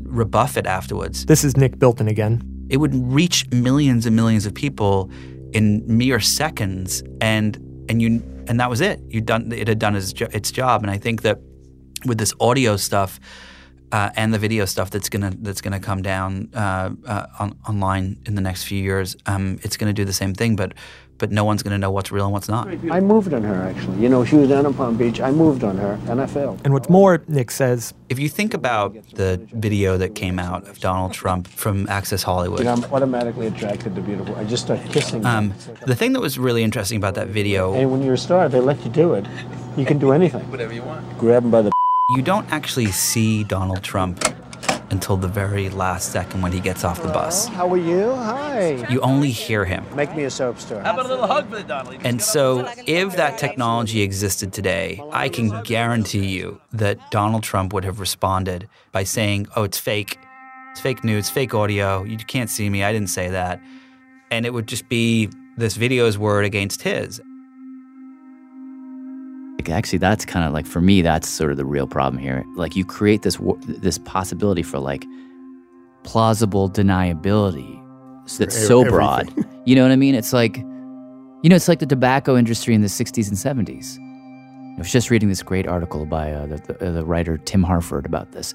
[0.07, 1.27] rebuff it afterwards.
[1.27, 2.40] This is Nick Bilton again.
[2.68, 5.11] It would reach millions and millions of people
[5.53, 7.57] in mere seconds, and
[7.88, 9.00] and you and that was it.
[9.09, 11.38] You done it had done its, its job, and I think that
[12.07, 13.18] with this audio stuff
[13.94, 18.16] uh, and the video stuff that's gonna that's gonna come down uh, uh, on, online
[18.26, 20.72] in the next few years, um, it's gonna do the same thing, but
[21.16, 22.66] but no one's gonna know what's real and what's not.
[22.90, 24.02] I moved on her, actually.
[24.02, 25.20] You know, she was down in Palm Beach.
[25.20, 26.61] I moved on her, and I failed.
[26.64, 30.80] And what's more, Nick says, If you think about the video that came out of
[30.80, 34.35] Donald Trump from Access Hollywood, You know, I'm automatically attracted to beautiful.
[34.35, 35.76] I just start kissing um, them.
[35.87, 38.61] the thing that was really interesting about that video And when you're a star, they
[38.61, 39.24] let you do it.
[39.76, 40.50] You can do anything.
[40.50, 41.16] Whatever you want.
[41.16, 41.74] Grab them by the
[42.11, 44.23] You don't actually see Donald Trump
[44.90, 47.47] until the very last second when he gets off the bus.
[47.47, 48.14] How are you?
[48.17, 48.87] Hi.
[48.90, 49.87] You only hear him.
[49.97, 50.83] Make me a soap star.
[50.83, 51.97] How about a little hug for the Donald?
[52.05, 57.87] And so, if that technology existed today, I can guarantee you that Donald Trump would
[57.87, 60.19] have responded by saying, Oh, it's fake.
[60.73, 62.05] It's fake news, fake audio.
[62.05, 62.85] You can't see me.
[62.85, 63.62] I didn't say that.
[64.31, 67.23] And it would just be this video's word against his.
[69.68, 72.44] Actually, that's kind of like for me, that's sort of the real problem here.
[72.57, 75.05] Like you create this this possibility for like
[76.03, 77.81] plausible deniability
[78.38, 79.33] that's so broad.
[79.66, 80.14] You know what I mean?
[80.14, 83.98] It's like, you know, it's like the tobacco industry in the '60s and '70s.
[84.74, 87.62] I was just reading this great article by uh, the, the, uh, the writer Tim
[87.62, 88.55] Harford about this.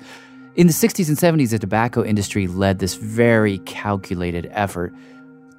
[0.56, 4.94] In the 60s and 70s, the tobacco industry led this very calculated effort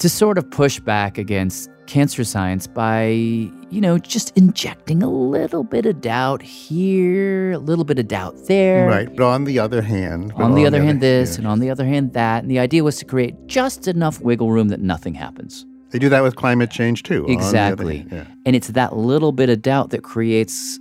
[0.01, 5.65] to sort of push back against cancer science by, you know, just injecting a little
[5.65, 8.87] bit of doubt here, a little bit of doubt there.
[8.87, 9.15] Right.
[9.15, 11.85] But on the other hand, but On the other hand, this, and on the other
[11.85, 12.43] hand, that.
[12.43, 15.67] And the idea was to create just enough wiggle room that nothing happens.
[15.91, 17.25] They do that with climate change too.
[17.25, 17.97] on other Exactly.
[17.99, 18.25] hand, yeah.
[18.47, 20.79] And it's that little bit of doubt that creates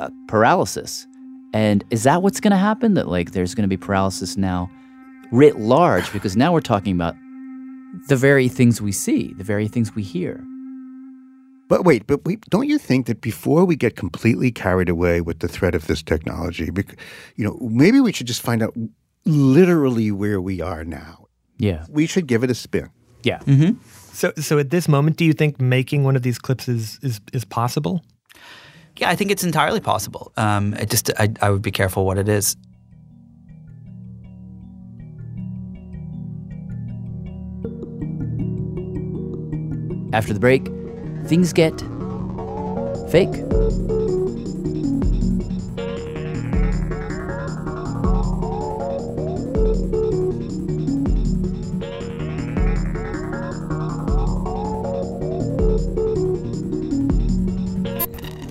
[0.00, 1.06] uh, paralysis.
[1.54, 2.94] And is that what's going to happen?
[2.94, 4.70] That like there's going to be paralysis now
[5.32, 7.16] writ large because now we're talking about
[8.08, 10.42] the very things we see, the very things we hear.
[11.68, 15.38] But wait, but wait, don't you think that before we get completely carried away with
[15.38, 16.98] the threat of this technology, bec-
[17.36, 18.74] you know, maybe we should just find out
[19.24, 21.26] literally where we are now.
[21.58, 21.86] Yeah.
[21.88, 22.90] We should give it a spin.
[23.22, 23.38] Yeah.
[23.38, 23.78] Mm-hmm.
[24.12, 27.20] So, so at this moment, do you think making one of these clips is is,
[27.32, 28.04] is possible?
[28.96, 30.32] Yeah, I think it's entirely possible.
[30.36, 32.56] Um, it just, I, I would be careful what it is.
[40.14, 40.68] After the break,
[41.26, 41.76] things get
[43.10, 43.34] fake.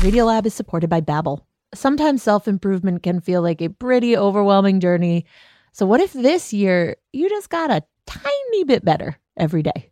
[0.03, 1.41] Radiolab is supported by Babbel.
[1.75, 5.25] Sometimes self-improvement can feel like a pretty overwhelming journey.
[5.73, 9.92] So what if this year you just got a tiny bit better every day?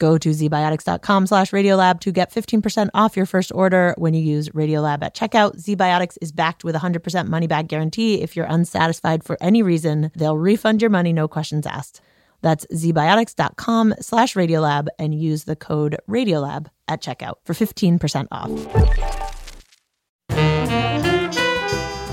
[0.00, 4.48] Go to zbiotics.com slash radiolab to get 15% off your first order when you use
[4.48, 5.62] Radiolab at checkout.
[5.62, 8.22] ZBiotics is backed with a 100% money back guarantee.
[8.22, 12.00] If you're unsatisfied for any reason, they'll refund your money, no questions asked.
[12.40, 18.50] That's zbiotics.com slash radiolab and use the code radiolab at checkout for 15% off.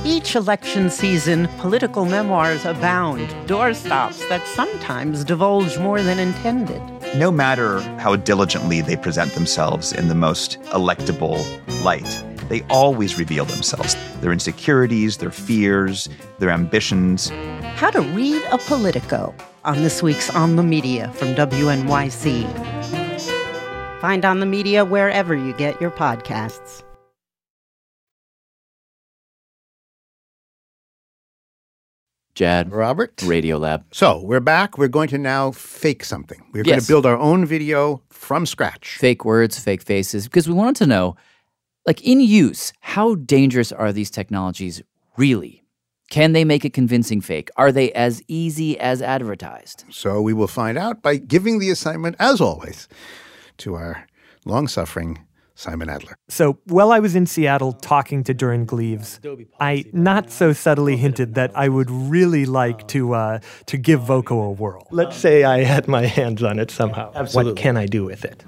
[0.05, 6.81] Each election season, political memoirs abound, doorstops that sometimes divulge more than intended.
[7.15, 11.43] No matter how diligently they present themselves in the most electable
[11.83, 17.29] light, they always reveal themselves their insecurities, their fears, their ambitions.
[17.75, 19.33] How to read a Politico
[19.65, 22.47] on this week's On the Media from WNYC.
[24.01, 26.83] Find On the Media wherever you get your podcasts.
[32.37, 32.71] Jad.
[32.71, 33.17] Robert.
[33.17, 33.85] Radiolab.
[33.91, 34.77] So we're back.
[34.77, 36.39] We're going to now fake something.
[36.53, 38.95] We're going to build our own video from scratch.
[38.99, 41.15] Fake words, fake faces, because we wanted to know,
[41.87, 44.83] like in use, how dangerous are these technologies
[45.17, 45.63] really?
[46.11, 47.49] Can they make a convincing fake?
[47.57, 49.85] Are they as easy as advertised?
[49.89, 52.87] So we will find out by giving the assignment, as always,
[53.57, 54.05] to our
[54.45, 55.25] long suffering
[55.57, 56.15] Simon Adler.
[56.29, 59.19] So while I was in Seattle talking to Durin Gleaves,
[59.59, 64.39] I not so subtly hinted that I would really like to uh, to give Voco
[64.39, 64.87] a whirl.
[64.91, 67.11] Let's say I had my hands on it somehow.
[67.15, 67.53] Absolutely.
[67.53, 68.45] What can I do with it?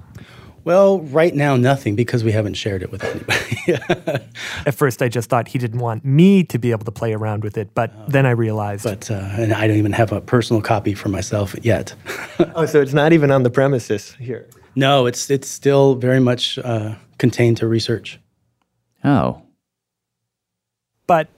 [0.62, 4.24] Well, right now, nothing because we haven't shared it with anybody.
[4.66, 7.42] At first, I just thought he didn't want me to be able to play around
[7.42, 8.84] with it, but then I realized.
[8.84, 11.94] But uh, and I don't even have a personal copy for myself yet.
[12.54, 14.48] oh, so it's not even on the premises here.
[14.74, 18.18] No, it's it's still very much uh, contained to research.
[19.04, 19.42] Oh.
[21.06, 21.28] But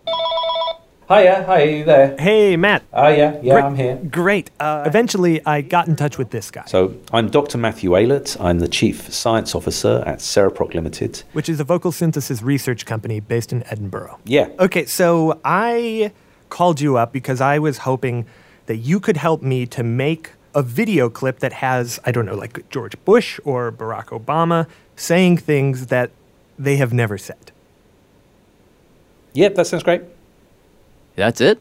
[1.08, 2.16] Hiya, hi, are you there?
[2.18, 2.84] Hey, Matt.
[2.92, 3.96] Oh, yeah, yeah, Great- I'm here.
[4.10, 4.50] Great.
[4.58, 7.58] Uh, eventually, I got in touch with this guy, So, I'm Dr.
[7.58, 8.40] Matthew Aylett.
[8.40, 11.22] I'm the Chief Science Officer at Cereproc Limited.
[11.32, 14.18] which is a vocal synthesis research company based in Edinburgh.
[14.24, 14.48] Yeah.
[14.58, 16.12] Okay, so I
[16.48, 18.24] called you up because I was hoping
[18.66, 22.34] that you could help me to make a video clip that has, I don't know,
[22.34, 26.10] like George Bush or Barack Obama saying things that
[26.58, 27.52] they have never said.
[29.34, 30.02] Yep, that sounds great.
[31.16, 31.60] That's it?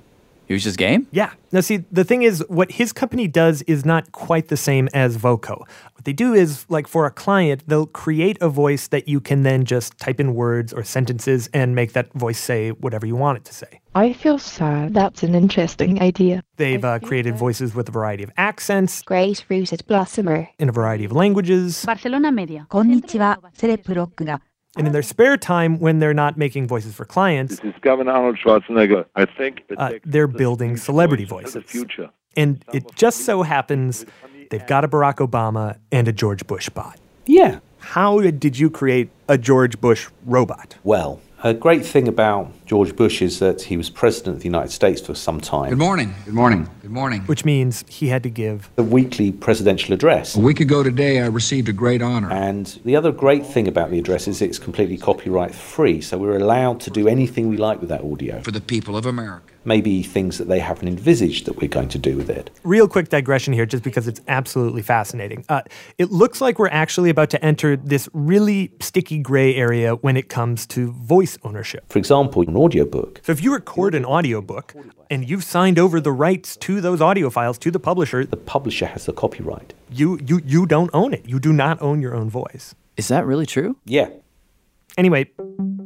[0.51, 1.09] He was just game?
[1.11, 1.33] Yeah.
[1.51, 5.17] Now, see, the thing is, what his company does is not quite the same as
[5.17, 5.67] Voco.
[5.95, 9.43] What they do is, like for a client, they'll create a voice that you can
[9.43, 13.39] then just type in words or sentences and make that voice say whatever you want
[13.39, 13.81] it to say.
[13.97, 14.95] I feel sad.
[14.95, 16.45] That's an interesting idea.
[16.59, 20.49] They've uh, created voices with a variety of accents Great rooted blossomer.
[20.61, 21.85] in a variety of languages.
[21.87, 22.67] バルセロナメディア。
[22.67, 24.41] こんにちは、セレプロックが
[24.78, 28.12] and in their spare time, when they're not making voices for clients, This is Governor
[28.12, 29.06] Arnold Schwarzenegger.
[29.16, 31.70] I think uh, they're building celebrity for the voices.
[31.70, 32.10] future.
[32.38, 34.06] And it just so happens
[34.50, 36.98] they've got a Barack Obama and a George Bush bot.
[37.26, 37.60] Yeah.
[37.80, 40.78] How did you create a George Bush robot?
[40.84, 44.72] Well, a great thing about George Bush is that he was President of the United
[44.72, 45.70] States for some time.
[45.70, 46.14] Good morning.
[46.26, 46.70] Good morning.
[46.82, 47.22] Good morning.
[47.22, 50.36] Which means he had to give The weekly presidential address.
[50.36, 52.32] A week ago today, I received a great honor.
[52.32, 56.38] And the other great thing about the address is it's completely copyright free, so we're
[56.38, 58.42] allowed to do anything we like with that audio.
[58.42, 59.51] For the people of America.
[59.64, 62.50] Maybe things that they haven't envisaged that we're going to do with it.
[62.64, 65.46] Real quick digression here, just because it's absolutely fascinating.
[65.50, 65.62] Uh,
[65.98, 70.30] it looks like we're actually about to enter this really sticky gray area when it
[70.30, 71.86] comes to voice ownership.
[71.90, 73.22] For example, an audiobook.
[73.24, 74.74] So if you record an audiobook
[75.10, 78.88] and you've signed over the rights to those audio files to the publisher, the publisher
[78.88, 79.74] has the copyright.
[79.90, 81.28] You you you don't own it.
[81.28, 82.76] You do not own your own voice.
[82.98, 83.78] Is that really true?
[83.86, 84.10] Yeah.
[84.98, 85.30] Anyway,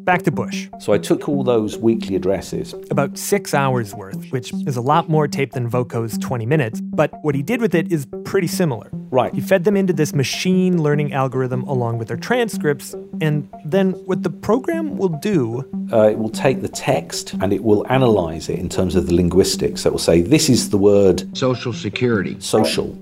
[0.06, 0.70] back to Bush.
[0.80, 2.74] So I took all those weekly addresses.
[2.92, 6.80] About six hours worth, which is a lot more tape than Voco's 20 minutes.
[6.80, 8.90] But what he did with it is pretty similar.
[8.94, 9.34] Right.
[9.34, 12.94] He fed them into this machine learning algorithm along with their transcripts.
[13.22, 15.64] And then what the program will do.
[15.92, 19.16] Uh, it will take the text and it will analyze it in terms of the
[19.16, 19.82] linguistics.
[19.82, 22.38] So It will say, this is the word social security.
[22.40, 22.98] Social.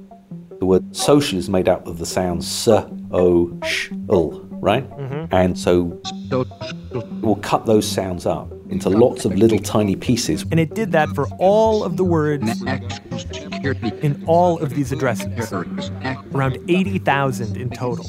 [0.59, 2.67] The word social is made up of the sounds s,
[3.11, 4.89] o, sh, l right?
[4.91, 5.35] Mm-hmm.
[5.35, 6.01] And so
[7.21, 10.43] we'll cut those sounds up into lots of little tiny pieces.
[10.49, 12.61] And it did that for all of the words
[14.01, 15.51] in all of these addresses,
[16.33, 18.05] around 80,000 in total.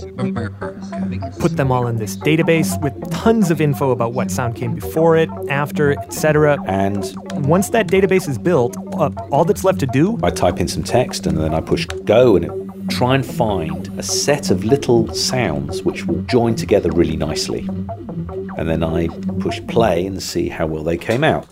[1.38, 5.16] Put them all in this database with tons of info about what sound came before
[5.16, 6.56] it, after, etc.
[6.66, 7.14] And
[7.46, 10.82] once that database is built, uh, all that's left to do, I type in some
[10.82, 15.12] text and then I push go and it try and find a set of little
[15.14, 17.66] sounds which will join together really nicely.
[18.56, 19.08] And then I
[19.40, 21.48] push play and see how well they came out.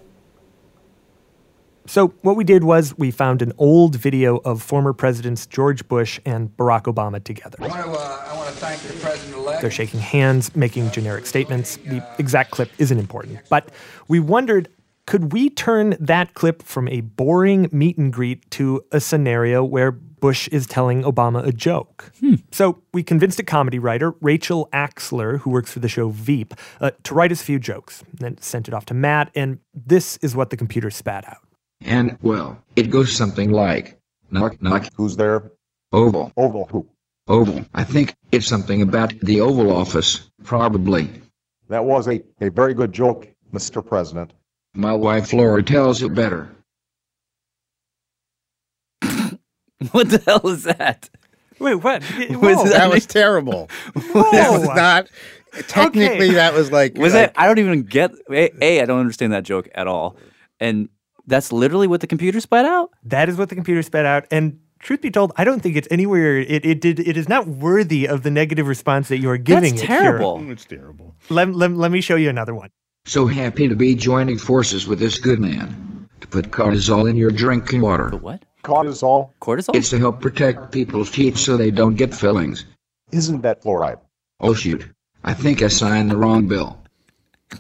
[1.87, 6.21] So, what we did was we found an old video of former presidents George Bush
[6.25, 7.59] and Barack Obama together.
[7.61, 9.61] I want to, uh, I want to thank the president-elect.
[9.61, 11.79] They're shaking hands, making generic statements.
[11.79, 13.41] The exact clip isn't important.
[13.49, 13.71] But
[14.07, 14.69] we wondered
[15.07, 19.99] could we turn that clip from a boring meet and greet to a scenario where
[20.23, 22.13] Bush is telling Obama a joke?
[22.21, 22.37] Hmm.
[22.53, 26.93] So we convinced a comedy writer, Rachel Axler, who works for the show Veep, uh,
[27.03, 28.05] to write us a few jokes.
[28.15, 31.43] Then sent it off to Matt, and this is what the computer spat out.
[31.81, 33.99] And, well, it goes something like
[34.31, 34.87] knock, knock.
[34.95, 35.51] Who's there?
[35.91, 36.33] Oval.
[36.37, 36.87] Oval who?
[37.27, 37.67] Oval.
[37.75, 41.11] I think it's something about the Oval Office, probably.
[41.69, 43.85] That was a, a very good joke, Mr.
[43.85, 44.33] President.
[44.73, 46.49] My wife Laura tells it better.
[49.93, 51.11] what the hell is that?
[51.59, 52.03] Wait, what?
[52.31, 52.65] Whoa.
[52.69, 53.69] that was terrible.
[53.95, 55.09] that was not.
[55.69, 56.35] Technically, Okay.
[56.35, 56.97] that was like.
[56.97, 57.41] Was like, that?
[57.41, 58.11] I don't even get.
[58.31, 60.17] A, a, I don't understand that joke at all.
[60.61, 60.89] And
[61.27, 62.91] that's literally what the computer spat out.
[63.05, 64.27] That is what the computer spat out.
[64.31, 66.39] And truth be told, I don't think it's anywhere.
[66.39, 67.01] It, it did.
[67.01, 69.75] It is not worthy of the negative response that you are giving.
[69.75, 70.39] That's it terrible.
[70.39, 71.15] Mm, it's terrible.
[71.29, 72.71] Let, let, let me show you another one.
[73.05, 77.31] So happy to be joining forces with this good man to put cortisol in your
[77.31, 78.11] drinking water.
[78.11, 78.45] what?
[78.63, 79.31] Cortisol?
[79.41, 79.75] Cortisol?
[79.75, 82.65] It's to help protect people's teeth so they don't get fillings.
[83.11, 83.99] Isn't that fluoride?
[84.41, 84.89] Oh shoot!
[85.25, 86.79] I think I signed the wrong bill.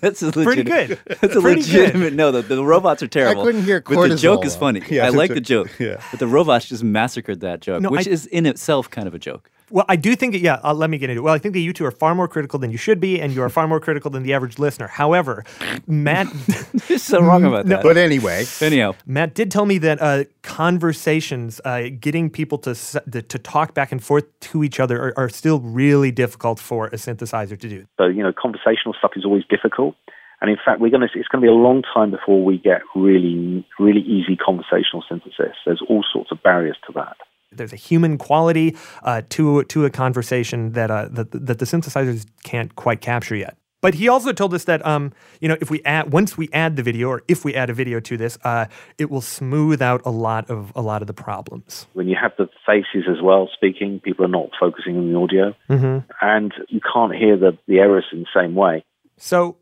[0.00, 0.98] That's a Pretty good.
[1.20, 1.72] That's a Pretty good.
[1.72, 2.12] legitimate.
[2.14, 3.42] No, the, the robots are terrible.
[3.42, 3.94] I couldn't hear cortisol.
[3.96, 4.82] But the joke is funny.
[4.90, 5.70] Yeah, I like it's the joke.
[5.78, 6.02] yeah.
[6.10, 9.14] But the robots just massacred that joke, No, which I- is in itself kind of
[9.14, 9.50] a joke.
[9.70, 11.24] Well, I do think, yeah, uh, let me get into it.
[11.24, 13.32] Well, I think that you two are far more critical than you should be, and
[13.32, 14.86] you are far more critical than the average listener.
[14.86, 15.44] However,
[15.86, 16.26] Matt.
[16.88, 17.82] You're so wrong about that.
[17.82, 23.22] But anyway, Anyhow, Matt did tell me that uh, conversations, uh, getting people to, to
[23.22, 26.96] to talk back and forth to each other, are, are still really difficult for a
[26.96, 27.86] synthesizer to do.
[27.96, 29.96] So you know, conversational stuff is always difficult,
[30.40, 31.18] and in fact, we're going to.
[31.18, 35.56] It's going to be a long time before we get really, really easy conversational synthesis.
[35.64, 37.16] There's all sorts of barriers to that.
[37.56, 42.26] There's a human quality uh, to to a conversation that uh, that that the synthesizers
[42.42, 43.56] can't quite capture yet.
[43.80, 46.76] But he also told us that um, you know if we add once we add
[46.76, 48.64] the video or if we add a video to this, uh,
[48.96, 51.86] it will smooth out a lot of a lot of the problems.
[51.92, 55.54] When you have the faces as well speaking, people are not focusing on the audio,
[55.68, 55.98] Mm-hmm.
[56.22, 58.84] and you can't hear the the errors in the same way.
[59.18, 59.56] So,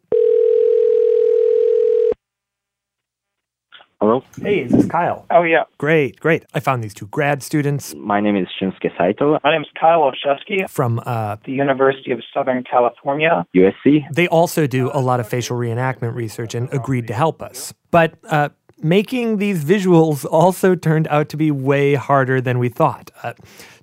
[4.03, 4.25] Hello.
[4.41, 5.25] hey, this is this Kyle?
[5.31, 5.63] Oh, yeah.
[5.79, 6.45] Great, great.
[6.55, 9.39] I found these two grad students My name is Shunsuke Saito.
[9.45, 13.47] My name is Kyle Olszewski, from uh, the University of Southern California.
[13.55, 14.03] USC.
[14.13, 17.73] They also do a lot of facial reenactment research and agreed to help us.
[17.93, 18.49] But uh,
[18.83, 23.11] making these visuals also turned out to be way harder than we thought.
[23.23, 23.35] Uh,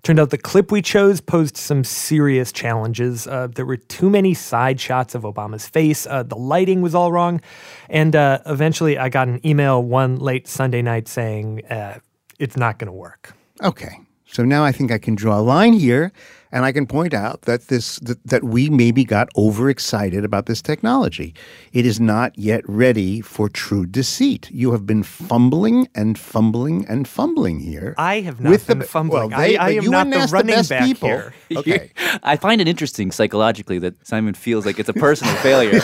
[0.04, 3.28] turned out the clip we chose posed some serious challenges.
[3.28, 6.06] Uh, there were too many side shots of Obama's face.
[6.06, 7.41] Uh, the lighting was all wrong.
[7.89, 12.00] And uh, eventually, I got an email one late Sunday night saying uh,
[12.38, 13.34] it's not going to work.
[13.64, 14.00] Okay.
[14.26, 16.12] So now I think I can draw a line here
[16.52, 20.62] and I can point out that this that, that we maybe got overexcited about this
[20.62, 21.34] technology.
[21.74, 24.50] It is not yet ready for true deceit.
[24.52, 27.93] You have been fumbling and fumbling and fumbling here.
[27.97, 29.30] I have not with been the, fumbling.
[29.30, 31.10] Well, they, I, I am you not the running best back people.
[31.10, 31.34] here.
[31.60, 31.91] Okay.
[32.24, 35.82] I find it interesting psychologically that Simon feels like it's a personal failure.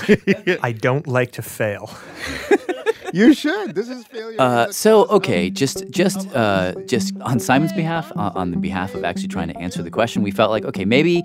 [0.61, 1.89] I don't like to fail.
[3.13, 3.75] You should.
[3.75, 4.35] This is failure.
[4.39, 9.03] Uh, so okay, just just uh, just on Simon's behalf, uh, on the behalf of
[9.03, 11.23] actually trying to answer the question, we felt like okay, maybe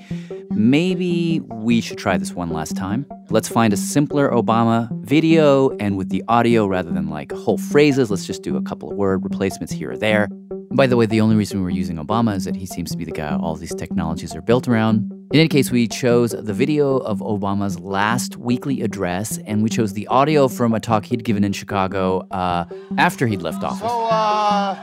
[0.50, 3.06] maybe we should try this one last time.
[3.30, 8.10] Let's find a simpler Obama video, and with the audio rather than like whole phrases,
[8.10, 10.28] let's just do a couple of word replacements here or there.
[10.72, 13.04] By the way, the only reason we're using Obama is that he seems to be
[13.04, 15.19] the guy all these technologies are built around.
[15.32, 19.92] In any case, we chose the video of Obama's last weekly address, and we chose
[19.92, 22.64] the audio from a talk he'd given in Chicago uh,
[22.98, 23.78] after he'd left office.
[23.78, 24.74] So, uh,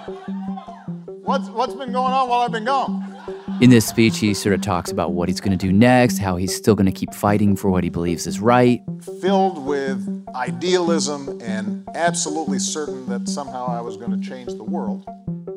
[1.25, 3.13] what's, what's been going on while I've been gone?
[3.59, 6.37] In this speech, he sort of talks about what he's going to do next, how
[6.37, 8.81] he's still going to keep fighting for what he believes is right.
[9.19, 15.05] Filled with idealism and absolutely certain that somehow I was going to change the world.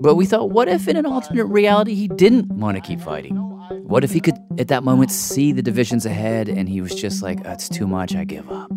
[0.01, 3.50] But we thought, what if in an alternate reality he didn't want to keep fighting?
[3.71, 7.23] What if he could, at that moment, see the divisions ahead and he was just
[7.23, 8.71] like, that's too much, I give up?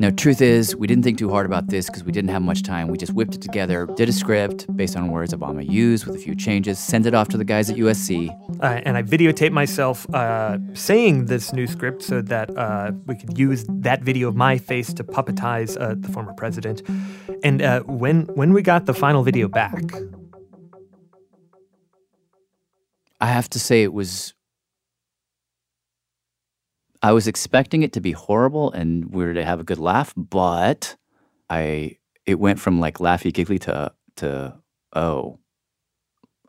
[0.00, 2.62] Now, truth is, we didn't think too hard about this because we didn't have much
[2.62, 2.86] time.
[2.86, 6.18] We just whipped it together, did a script based on words Obama used with a
[6.20, 8.30] few changes, sent it off to the guys at USC.
[8.62, 13.36] Uh, and I videotaped myself uh, saying this new script so that uh, we could
[13.36, 16.80] use that video of my face to puppetize uh, the former president.
[17.42, 19.82] And uh, when when we got the final video back,
[23.20, 24.34] I have to say it was.
[27.00, 30.12] I was expecting it to be horrible and we were to have a good laugh,
[30.16, 30.96] but
[31.48, 34.54] I it went from like laughy giggly to to
[34.94, 35.38] oh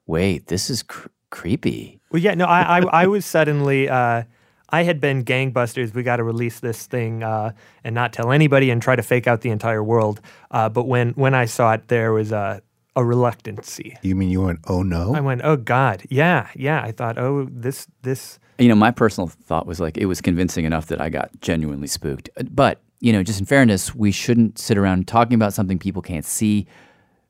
[0.07, 2.01] wait this is cr- creepy.
[2.11, 3.89] well, yeah, no, I I, I was suddenly.
[3.89, 4.23] Uh,
[4.71, 5.93] I had been gangbusters.
[5.93, 7.53] We got to release this thing uh,
[7.83, 10.21] and not tell anybody and try to fake out the entire world.
[10.51, 12.61] Uh, but when when I saw it, there was a
[12.99, 13.97] a reluctancy.
[14.01, 15.15] You mean you went, oh no?
[15.15, 16.83] I went, oh God, yeah, yeah.
[16.83, 18.37] I thought, oh, this this.
[18.57, 21.87] You know, my personal thought was like it was convincing enough that I got genuinely
[21.87, 22.29] spooked.
[22.37, 26.01] Uh, but, you know, just in fairness, we shouldn't sit around talking about something people
[26.01, 26.67] can't see.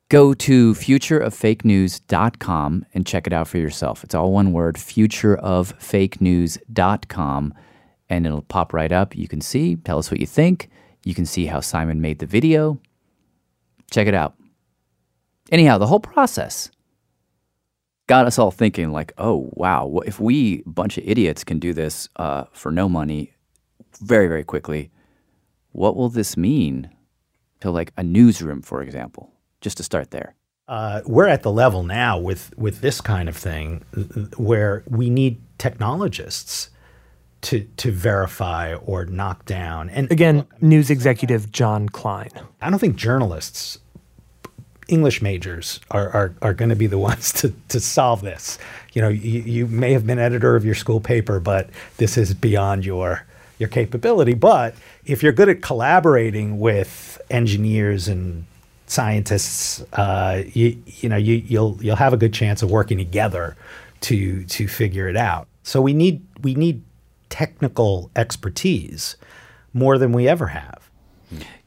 [0.10, 4.04] Go to futureoffakenews.com and check it out for yourself.
[4.04, 7.54] It's all one word, futureoffakenews.com,
[8.10, 9.16] and it'll pop right up.
[9.16, 10.72] You can see, tell us what you think.
[11.04, 12.80] You can see how Simon made the video.
[13.92, 14.34] Check it out.
[15.52, 16.72] Anyhow, the whole process
[18.08, 22.10] got us all thinking like, oh, wow, if we, bunch of idiots, can do this
[22.16, 23.34] uh, for no money
[24.02, 24.92] very, very quickly,
[25.72, 26.90] what will this mean
[27.60, 29.32] to like a newsroom, for example?
[29.62, 30.36] Just to start there.
[30.68, 33.84] Uh, we're at the level now with with this kind of thing
[34.38, 36.70] where we need technologists
[37.42, 39.90] to to verify or knock down.
[39.90, 42.30] And again, news executive Jon Klein.
[42.62, 43.80] I don't think journalists,
[44.90, 48.58] English majors, are are, are going to be the ones to to solve this.
[48.94, 52.34] You know, you, you may have been editor of your school paper, but this is
[52.34, 53.26] beyond your
[53.60, 54.34] your capability.
[54.34, 54.76] But
[55.06, 58.46] if you're good at collaborating with engineers and
[58.88, 63.56] scientists, uh, you, you know, you, you'll you'll have a good chance of working together
[64.02, 65.48] to to figure it out.
[65.64, 66.82] So we need we need
[67.30, 69.16] technical expertise
[69.74, 70.89] more than we ever have.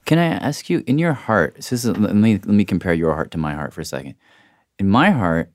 [0.05, 3.15] Can I ask you, in your heart, this is, let me let me compare your
[3.15, 4.15] heart to my heart for a second.
[4.79, 5.53] In my heart,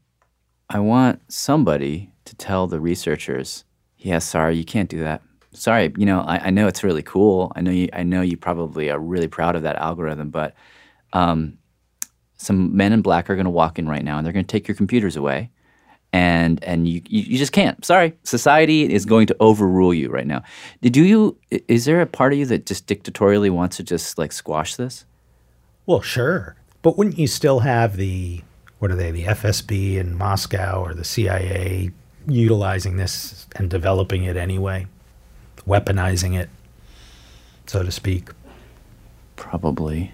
[0.70, 3.66] I want somebody to tell the researchers,
[3.98, 5.22] "Yeah, sorry, you can't do that.
[5.54, 7.52] Sorry, you know, I, I know it's really cool.
[7.56, 10.54] I know you, I know you probably are really proud of that algorithm, but."
[11.14, 11.58] Um,
[12.38, 14.52] some men in black are going to walk in right now and they're going to
[14.52, 15.50] take your computers away
[16.14, 17.84] and and you, you, you just can't.
[17.84, 18.14] Sorry.
[18.24, 20.43] Society is going to overrule you right now.
[20.82, 24.32] Did you is there a part of you that just dictatorially wants to just like
[24.32, 25.05] squash this?
[25.86, 28.41] Well, sure, but wouldn't you still have the
[28.80, 31.91] what are they, the FSB in Moscow or the CIA
[32.28, 34.86] utilizing this and developing it anyway,
[35.66, 36.49] weaponizing it,
[37.66, 38.30] so to speak?
[39.36, 40.12] Probably.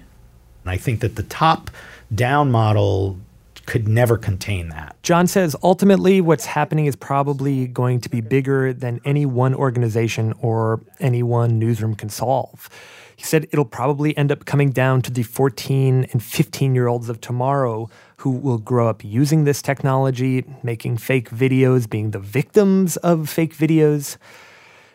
[0.63, 1.69] And I think that the top
[2.13, 3.17] down model
[3.65, 4.95] could never contain that.
[5.03, 10.33] John says ultimately what's happening is probably going to be bigger than any one organization
[10.41, 12.69] or any one newsroom can solve.
[13.15, 17.09] He said it'll probably end up coming down to the 14 and 15 year olds
[17.09, 22.97] of tomorrow who will grow up using this technology, making fake videos, being the victims
[22.97, 24.17] of fake videos.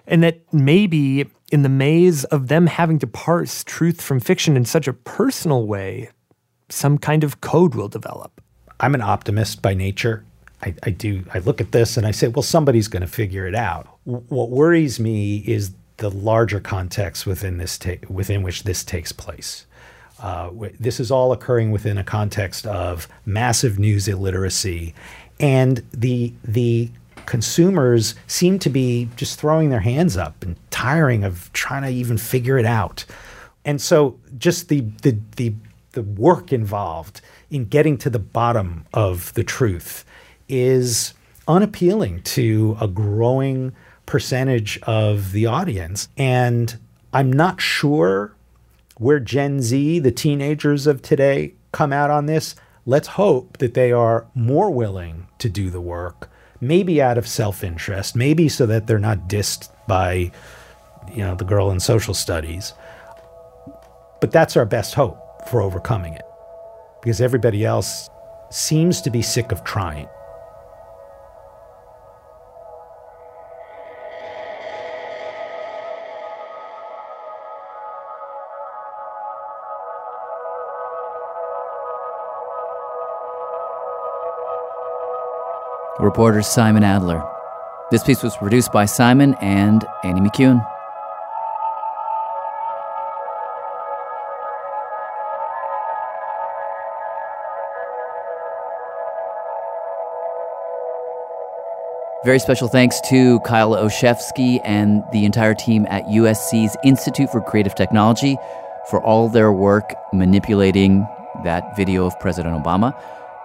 [0.07, 4.65] And that maybe in the maze of them having to parse truth from fiction in
[4.65, 6.11] such a personal way,
[6.69, 8.43] some kind of code will develop.
[8.81, 10.25] I'm an optimist by nature.
[10.63, 11.25] I, I do.
[11.33, 13.89] I look at this and I say, well, somebody's going to figure it out.
[14.07, 19.13] W- what worries me is the larger context within this ta- within which this takes
[19.13, 19.67] place.
[20.21, 24.95] Uh, w- this is all occurring within a context of massive news illiteracy,
[25.39, 26.91] and the the
[27.27, 32.17] consumers seem to be just throwing their hands up and tiring of trying to even
[32.17, 33.05] figure it out.
[33.65, 35.55] And so just the the the
[35.93, 37.21] the work involved
[37.51, 40.05] in getting to the bottom of the truth
[40.49, 41.15] is
[41.47, 43.73] unappealing to a growing
[44.07, 46.09] percentage of the audience.
[46.17, 46.79] And
[47.13, 48.35] I'm not sure
[48.97, 52.55] where Gen Z, the teenagers of today, come out on this.
[52.85, 56.31] Let's hope that they are more willing to do the work,
[56.61, 60.33] maybe out of self interest, maybe so that they're not dissed by,
[61.13, 62.73] you know, the girl in social studies.
[64.21, 66.28] But that's our best hope for overcoming it
[67.01, 68.09] because everybody else
[68.51, 70.09] seems to be sick of trying.
[86.01, 87.23] Reporter Simon Adler.
[87.91, 90.65] This piece was produced by Simon and Annie McEwen.
[102.25, 107.77] Very special thanks to Kyle Olszewski and the entire team at USC's Institute for Creative
[107.77, 108.37] Technology
[108.91, 111.07] for all their work manipulating
[111.45, 112.93] that video of President Obama.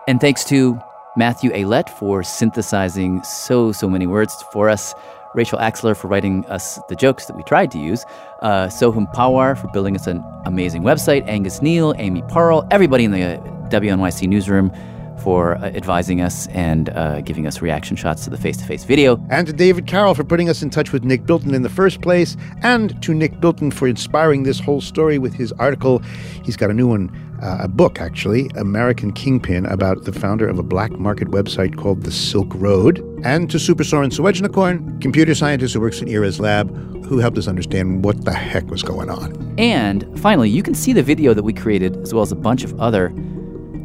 [0.08, 0.82] And thanks to
[1.16, 4.96] Matthew Aylett for synthesizing so, so many words for us.
[5.36, 8.04] Rachel Axler for writing us the jokes that we tried to use.
[8.42, 11.28] Uh, Soham Pawar for building us an amazing website.
[11.28, 14.72] Angus Kneale, Amy Pearl, everybody in the WNYC newsroom
[15.22, 18.84] for uh, advising us and uh, giving us reaction shots to the face to face
[18.84, 19.24] video.
[19.30, 22.02] And to David Carroll for putting us in touch with Nick Bilton in the first
[22.02, 26.00] place, and to Nick Bilton for inspiring this whole story with his article.
[26.44, 27.10] He's got a new one,
[27.42, 32.04] uh, a book actually, American Kingpin, about the founder of a black market website called
[32.04, 33.00] The Silk Road.
[33.24, 36.70] And to Supasorn Suwajanakorn, computer scientist who works in Ira's lab,
[37.06, 39.56] who helped us understand what the heck was going on.
[39.58, 42.64] And finally, you can see the video that we created, as well as a bunch
[42.64, 43.14] of other